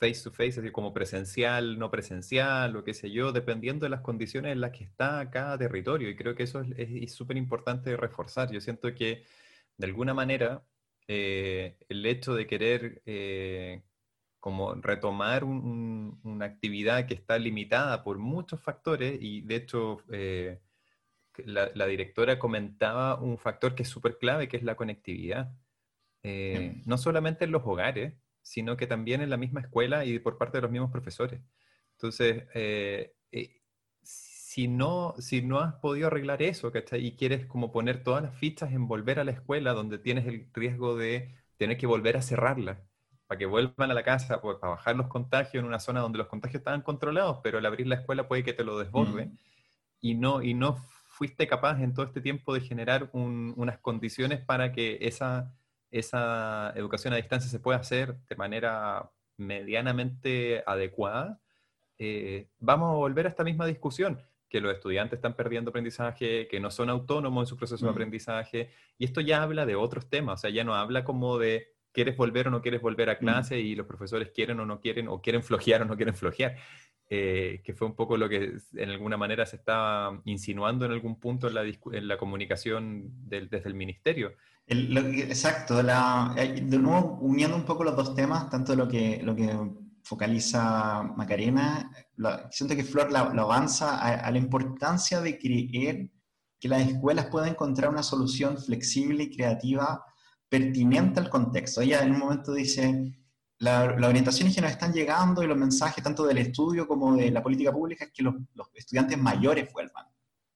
[0.00, 3.90] face to face, es decir, como presencial, no presencial, o qué sé yo, dependiendo de
[3.90, 6.08] las condiciones en las que está cada territorio.
[6.08, 8.50] Y creo que eso es súper importante reforzar.
[8.50, 9.24] Yo siento que,
[9.76, 10.64] de alguna manera,
[11.06, 13.82] eh, el hecho de querer eh,
[14.38, 20.60] como retomar una actividad que está limitada por muchos factores y de hecho eh,
[21.44, 25.52] la, directora comentaba un factor que es súper clave que es la conectividad.
[26.22, 30.58] no solamente en los hogares, sino que también en la misma escuela y por parte
[30.58, 31.40] de los mismos profesores.
[31.92, 32.44] Entonces,
[34.50, 37.06] si no, si no has podido arreglar eso, ¿cachai?
[37.06, 40.48] Y quieres como poner todas las fichas en volver a la escuela, donde tienes el
[40.52, 42.82] riesgo de tener que volver a cerrarla,
[43.28, 46.18] para que vuelvan a la casa, pues, para bajar los contagios en una zona donde
[46.18, 49.38] los contagios estaban controlados, pero al abrir la escuela puede que te lo desborde, mm.
[50.00, 50.74] y, no, y no
[51.06, 55.54] fuiste capaz en todo este tiempo de generar unas condiciones para que esa,
[55.90, 61.40] esa educación a distancia se pueda hacer de manera medianamente adecuada,
[61.98, 66.60] eh, vamos a volver a esta misma discusión que los estudiantes están perdiendo aprendizaje, que
[66.60, 67.94] no son autónomos en su proceso de mm.
[67.94, 68.70] aprendizaje.
[68.98, 72.16] Y esto ya habla de otros temas, o sea, ya no habla como de quieres
[72.16, 73.18] volver o no quieres volver a mm.
[73.18, 76.56] clase y los profesores quieren o no quieren, o quieren flojear o no quieren flojear,
[77.08, 81.18] eh, que fue un poco lo que en alguna manera se estaba insinuando en algún
[81.18, 84.32] punto en la, en la comunicación desde el ministerio.
[84.66, 89.34] exacto, la, eh, de nuevo uniendo un poco los dos temas, tanto lo que, lo
[89.34, 89.50] que
[90.02, 91.90] focaliza Macarena,
[92.50, 96.10] siento que Flor lo avanza a, la importancia de creer
[96.58, 100.04] que las escuelas pueden encontrar una solución flexible y creativa
[100.50, 101.80] pertinente al contexto.
[101.80, 103.14] Ella en un momento dice,
[103.58, 107.42] las orientaciones que nos están llegando y los mensajes tanto del estudio como de la
[107.42, 108.34] política pública es que los,
[108.74, 110.04] estudiantes mayores vuelvan,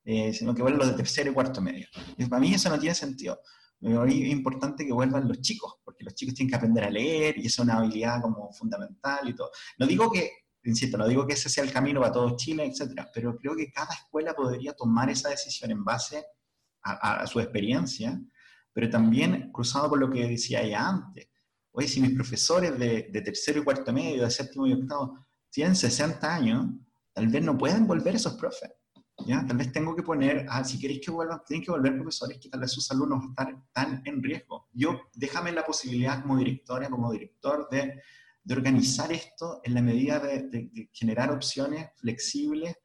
[0.05, 1.87] eh, sino que vuelvan los de tercero y cuarto medio.
[2.29, 3.41] Para mí eso no tiene sentido
[3.85, 7.47] es importante que vuelvan los chicos, porque los chicos tienen que aprender a leer y
[7.47, 9.51] es una habilidad como fundamental y todo.
[9.79, 10.31] No digo que,
[10.65, 13.71] insisto, no digo que ese sea el camino para todo Chile, etcétera, pero creo que
[13.71, 16.25] cada escuela podría tomar esa decisión en base
[16.83, 18.21] a, su experiencia,
[18.75, 21.29] pero también cruzado con lo que decía ella antes.
[21.71, 25.19] Oye, si mis profesores de, de tercero y cuarto medio, de séptimo y octavo,
[25.49, 26.67] tienen 60 años,
[27.13, 28.71] tal vez no puedan volver esos profes.
[29.27, 29.45] ¿ya?
[29.47, 32.49] Tal vez tengo que poner, ah, si queréis que vuelvan, tienen que volver profesores que
[32.49, 34.69] tal vez sus alumnos están tan en riesgo.
[34.73, 38.03] Yo, déjame la posibilidad como directora, como director, de,
[38.43, 42.77] de organizar esto en la medida de, de, generar opciones flexibles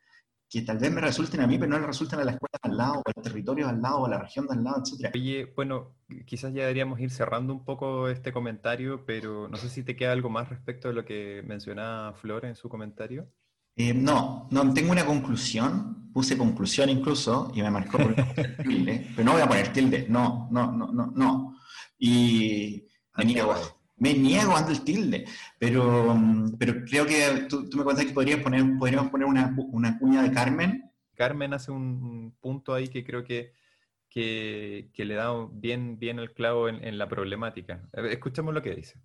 [0.50, 2.76] que tal vez me resulten a mí, pero no le resulten a la escuela al
[2.76, 5.12] lado, o al territorio al lado, o a la región de al lado, etc.
[5.14, 5.96] Oye, bueno,
[6.26, 10.12] quizás ya deberíamos ir cerrando un poco este comentario, pero no sé si te queda
[10.12, 13.28] algo más respecto de lo que mencionaba Flor en su comentario.
[13.76, 18.16] Eh, no, no tengo una conclusión, puse conclusión incluso y me marcó por
[18.64, 21.60] tilde, pero no voy a poner tilde, no, no, no, no, no.
[22.00, 22.88] Y
[23.24, 23.54] niego,
[24.00, 25.26] me niego ante el tilde,
[25.58, 26.16] pero,
[26.58, 30.32] pero creo que tú, me cuentas que podrías poner, podríamos poner una, una cuña de
[30.32, 30.92] Carmen.
[31.16, 33.52] Carmen hace un punto ahí que creo que,
[34.10, 37.88] que, que le da bien, bien el clavo en, en la problemática.
[37.94, 39.00] Escuchemos lo que dice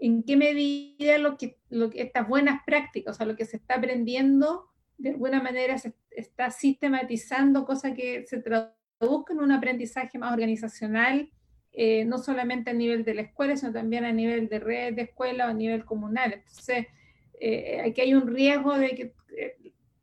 [0.00, 3.58] en qué medida lo que, lo que, estas buenas prácticas, o sea, lo que se
[3.58, 10.18] está aprendiendo, de alguna manera se está sistematizando, cosa que se traduzca en un aprendizaje
[10.18, 11.30] más organizacional,
[11.72, 15.02] eh, no solamente a nivel de la escuela, sino también a nivel de red de
[15.02, 16.32] escuela o a nivel comunal.
[16.34, 16.86] Entonces,
[17.40, 19.56] eh, aquí hay un riesgo de que eh,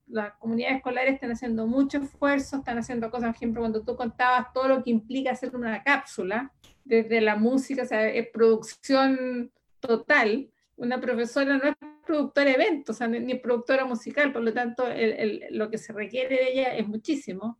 [0.08, 4.54] las comunidades escolares estén haciendo mucho esfuerzo, están haciendo cosas, por ejemplo, cuando tú contabas
[4.54, 6.54] todo lo que implica hacer una cápsula,
[6.86, 9.52] desde la música, o sea, producción
[9.82, 14.86] total, una profesora no es productora de eventos, ni productora musical, por lo tanto
[15.52, 17.60] lo que se requiere de ella es muchísimo.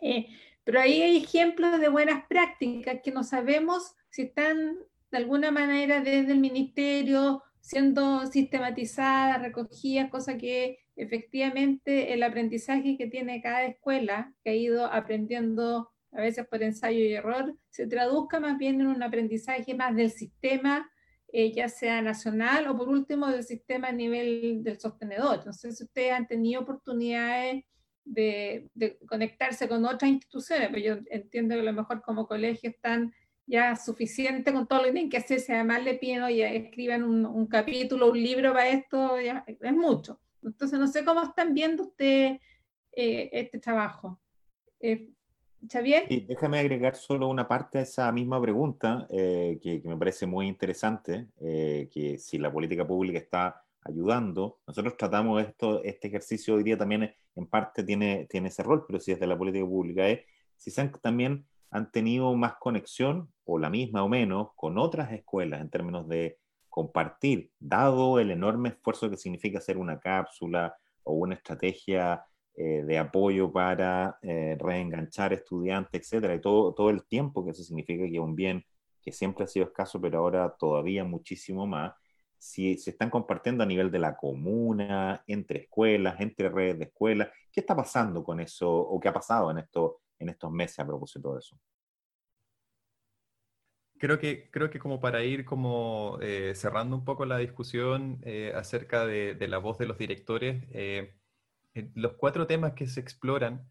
[0.00, 0.28] Eh,
[0.68, 4.76] pero ahí hay ejemplos de buenas prácticas que no sabemos si están
[5.10, 13.06] de alguna manera desde el ministerio siendo sistematizadas, recogidas, cosa que efectivamente el aprendizaje que
[13.06, 18.38] tiene cada escuela, que ha ido aprendiendo a veces por ensayo y error, se traduzca
[18.38, 20.86] más bien en un aprendizaje más del sistema
[21.32, 25.36] eh, ya sea nacional o por último del sistema a nivel del sostenedor.
[25.36, 27.64] Entonces, ustedes han tenido oportunidades
[28.08, 33.12] de, conectarse con otras instituciones, pero yo entiendo que a lo mejor como colegio están
[33.46, 37.02] ya suficiente con todo lo que tienen que hacer, si además le piden, oye, escriban
[37.02, 40.20] un, capítulo, un libro para esto, ya, es mucho.
[40.42, 42.40] Entonces, no sé cómo están viendo ustedes
[42.92, 44.20] eh, este trabajo.
[44.80, 45.08] Eh,
[45.66, 46.04] Xavier.
[46.08, 50.26] Y déjame agregar solo una parte a esa misma pregunta eh, que, que, me parece
[50.26, 56.54] muy interesante, eh, que si la política pública está ayudando, nosotros tratamos esto, este ejercicio
[56.54, 60.08] hoy día también en parte tiene, tiene ese rol, pero si desde la política pública
[60.08, 60.20] es,
[60.56, 65.12] si se han, también han tenido más conexión, o la misma o menos, con otras
[65.12, 71.14] escuelas en términos de compartir, dado el enorme esfuerzo que significa hacer una cápsula o
[71.14, 72.24] una estrategia
[72.54, 77.62] eh, de apoyo para eh, reenganchar estudiantes, etcétera, y todo, todo el tiempo que eso
[77.62, 78.64] significa que un bien
[79.00, 81.94] que siempre ha sido escaso, pero ahora todavía muchísimo más,
[82.38, 87.28] si se están compartiendo a nivel de la comuna, entre escuelas, entre redes de escuelas,
[87.52, 90.86] ¿qué está pasando con eso o qué ha pasado en, esto, en estos meses a
[90.86, 91.58] propósito de eso?
[93.98, 98.22] Creo que, creo que como para ir como eh, cerrando un poco la discusión
[98.54, 100.64] acerca de, de, la voz de los directores,
[101.94, 103.68] los cuatro temas que se exploran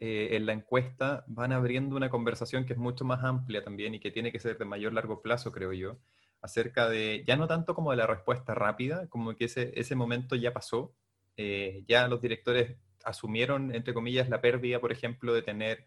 [0.00, 4.00] eh, en la encuesta van abriendo una conversación que es mucho más amplia también y
[4.00, 5.98] que tiene que ser de mayor largo plazo, creo yo,
[6.40, 10.36] acerca de, ya no tanto como de la respuesta rápida, como que ese, ese momento
[10.36, 10.94] ya pasó,
[11.36, 15.84] eh, ya los directores asumieron, entre comillas, la pérdida, por ejemplo, de tener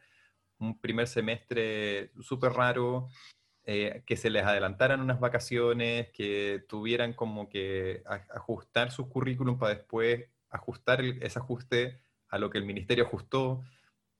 [0.60, 3.10] un primer semestre súper raro,
[3.64, 9.76] eh, que se les adelantaran unas vacaciones, que tuvieran como que ajustar sus currículum para
[9.76, 13.64] después ajustar ese ajuste a lo que el ministerio ajustó.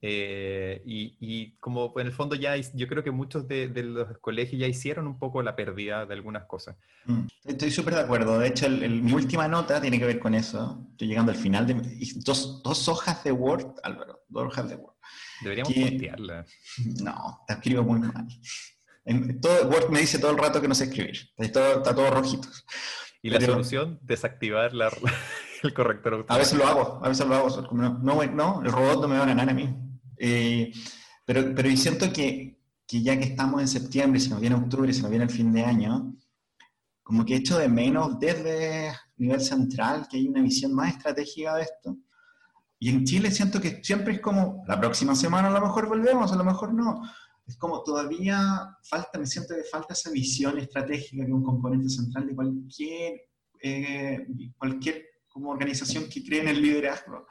[0.04, 4.66] Eh, y, como en el fondo ya yo creo que muchos de, los colegios ya
[4.66, 6.76] hicieron un poco la pérdida de algunas cosas.
[7.04, 8.36] Mm, estoy súper de acuerdo.
[8.40, 10.88] De hecho, mi última nota tiene que ver con eso.
[10.90, 11.74] Estoy llegando al final de
[12.16, 14.96] dos, dos hojas de Word, Álvaro, dos hojas de Word.
[15.42, 16.12] Deberíamos que,
[17.02, 18.26] No, te escribo muy mal.
[19.40, 21.30] todo, Word me dice todo el rato que no sé escribir.
[21.36, 22.48] Está todo, está todo rojito.
[23.22, 24.00] ¿Y la solución?
[24.02, 24.90] Desactivar la,
[25.62, 27.48] el corrector A veces lo hago, a veces lo hago.
[27.70, 29.72] No, no, el robot no me va a ganar a mí.
[30.24, 30.72] Eh,
[31.26, 32.56] pero, pero siento que,
[32.86, 35.52] que, ya que estamos en septiembre, si nos viene octubre, si nos viene el fin
[35.52, 36.14] de año,
[37.02, 41.62] como que echo de menos desde nivel central que hay una visión más estratégica de
[41.62, 41.96] esto.
[42.78, 46.32] Y en Chile siento que siempre es como, la próxima semana a lo mejor volvemos,
[46.32, 47.02] a lo mejor no.
[47.44, 48.38] Es como todavía
[48.84, 53.22] falta, me siento que falta esa visión estratégica que es un componente central de cualquier,
[53.60, 54.24] eh,
[54.56, 57.26] cualquier como organización que cree en el liderazgo.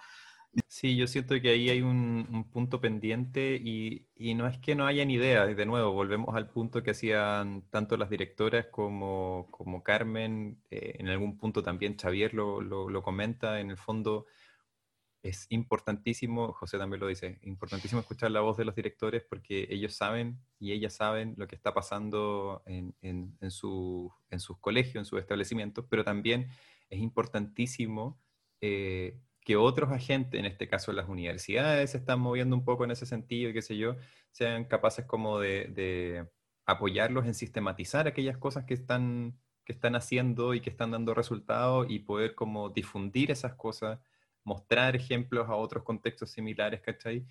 [0.82, 4.88] Sí, yo siento que ahí hay un, punto pendiente y, y, no es que no
[4.88, 10.59] hayan ideas, de nuevo, volvemos al punto que hacían tanto las directoras como, como Carmen,
[10.71, 14.25] eh, en algún punto también Xavier lo, lo, comenta, en el fondo
[15.21, 19.93] es importantísimo, José también lo dice, importantísimo escuchar la voz de los directores porque ellos
[19.93, 24.95] saben y ellas saben lo que está pasando en, en, en, su, en sus colegios,
[24.95, 26.47] en sus establecimientos, pero también
[26.89, 28.19] es importantísimo
[28.61, 32.91] eh, que otros agentes, en este caso las universidades, se están moviendo un poco en
[32.91, 33.95] ese sentido y qué sé yo,
[34.31, 36.27] sean capaces como de,
[36.65, 39.35] apoyarlos en sistematizar aquellas cosas que están,
[39.65, 43.99] que están haciendo y que están dando resultados y poder como difundir esas cosas,
[44.43, 47.25] mostrar ejemplos a otros contextos similares, ¿cachai?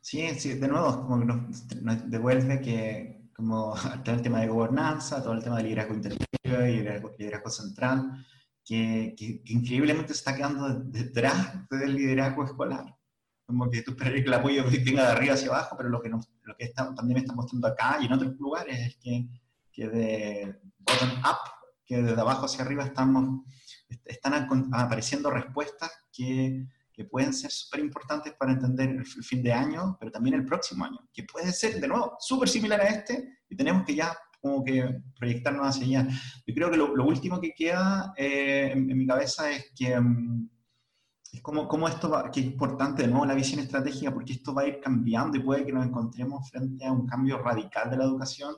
[0.00, 5.22] Sí, sí, de nuevo, como que nos, devuelve que como todo el tema de gobernanza,
[5.22, 8.26] todo el tema de liderazgo intermedio y liderazgo central,
[8.64, 9.14] que,
[9.46, 12.96] increíblemente se está quedando detrás del liderazgo escolar.
[13.44, 16.08] Como que tú esperas que el apoyo venga de arriba hacia abajo, pero lo que,
[16.08, 19.28] nos, lo que está, también está mostrando acá y en otros lugares es que,
[19.72, 21.38] que de bottom up,
[21.84, 23.44] que desde abajo hacia arriba estamos,
[24.04, 29.96] están apareciendo respuestas que, que pueden ser súper importantes para entender el fin de año,
[29.98, 33.56] pero también el próximo año, que puede ser, de nuevo, súper similar a este, y
[33.56, 36.08] tenemos que ya como que proyectarnos hacia allá.
[36.46, 40.50] Yo creo que lo, último que queda eh, en, mi cabeza es que mm,
[41.32, 44.52] es como, como esto va, que es importante de nuevo la visión estratégica porque esto
[44.52, 47.96] va a ir cambiando y puede que nos encontremos frente a un cambio radical de
[47.96, 48.54] la educación,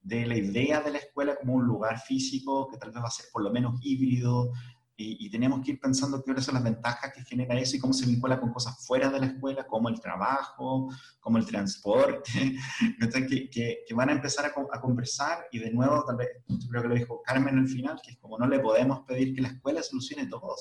[0.00, 3.10] de la idea de la escuela como un lugar físico que tal vez va a
[3.10, 4.52] ser por lo menos híbrido,
[4.98, 8.06] y, tenemos que ir pensando cuáles son las ventajas que genera eso y cómo se
[8.06, 10.88] vincula con cosas fuera de la escuela, como el trabajo,
[11.20, 12.56] como el transporte,
[13.28, 16.28] que, que, que, van a empezar a, conversar y de nuevo, tal vez,
[16.70, 19.42] creo que lo dijo Carmen al final, que es como no le podemos pedir que
[19.42, 20.54] la escuela solucione todo,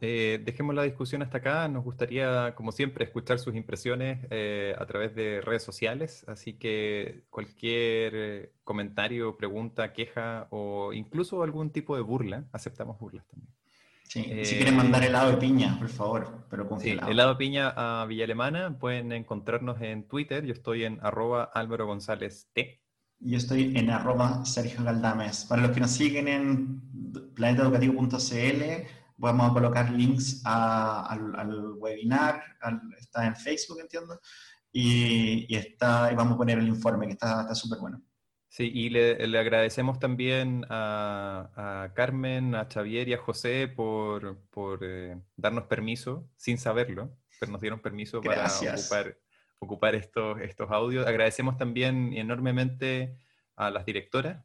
[0.00, 1.68] eh, dejemos la discusión hasta acá.
[1.68, 6.24] Nos gustaría, como siempre, escuchar sus impresiones eh, a través de redes sociales.
[6.28, 13.26] Así que cualquier eh, comentario, pregunta, queja o incluso algún tipo de burla, aceptamos burlas
[13.26, 13.52] también.
[14.08, 17.74] Sí, si quieren mandar helado de piña, por favor, pero con sí, helado de piña
[17.76, 20.46] a Villa Alemana, pueden encontrarnos en Twitter.
[20.46, 22.80] Yo estoy en arroba Álvaro González T.
[23.20, 25.46] Yo estoy en arroba Sergio Galdames.
[25.46, 26.82] Para los que nos siguen en
[27.34, 28.86] planetaeducativo.cl,
[29.16, 32.42] vamos a colocar links al, webinar,
[32.98, 34.20] está en Facebook, entiendo,
[34.72, 38.02] y, está, y vamos a poner el informe que está súper bueno.
[38.48, 41.50] Sí, y le, le agradecemos también a,
[41.84, 47.52] a, Carmen, a Xavier y a José por, por eh, darnos permiso, sin saberlo, pero
[47.52, 49.18] nos dieron permiso para ocupar,
[49.58, 51.06] ocupar estos, estos audios.
[51.06, 53.18] Agradecemos también enormemente
[53.56, 54.42] a las directoras,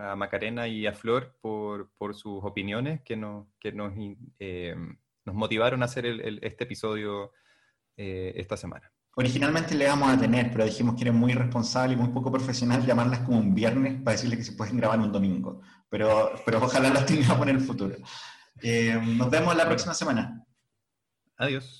[0.00, 3.92] a Macarena y a Flor, por, por sus opiniones que nos, que nos,
[4.38, 4.74] eh,
[5.24, 7.32] nos motivaron a hacer el, este episodio
[7.96, 8.90] eh, esta semana.
[9.16, 12.86] Originalmente le íbamos a tener, pero dijimos que era muy irresponsable y muy poco profesional
[12.86, 15.60] llamarlas como un viernes para decirles que se pueden grabar un domingo.
[15.88, 17.96] Pero, pero ojalá las tengamos en el futuro.
[18.62, 20.44] Eh, nos vemos la próxima semana.
[21.36, 21.79] Adiós.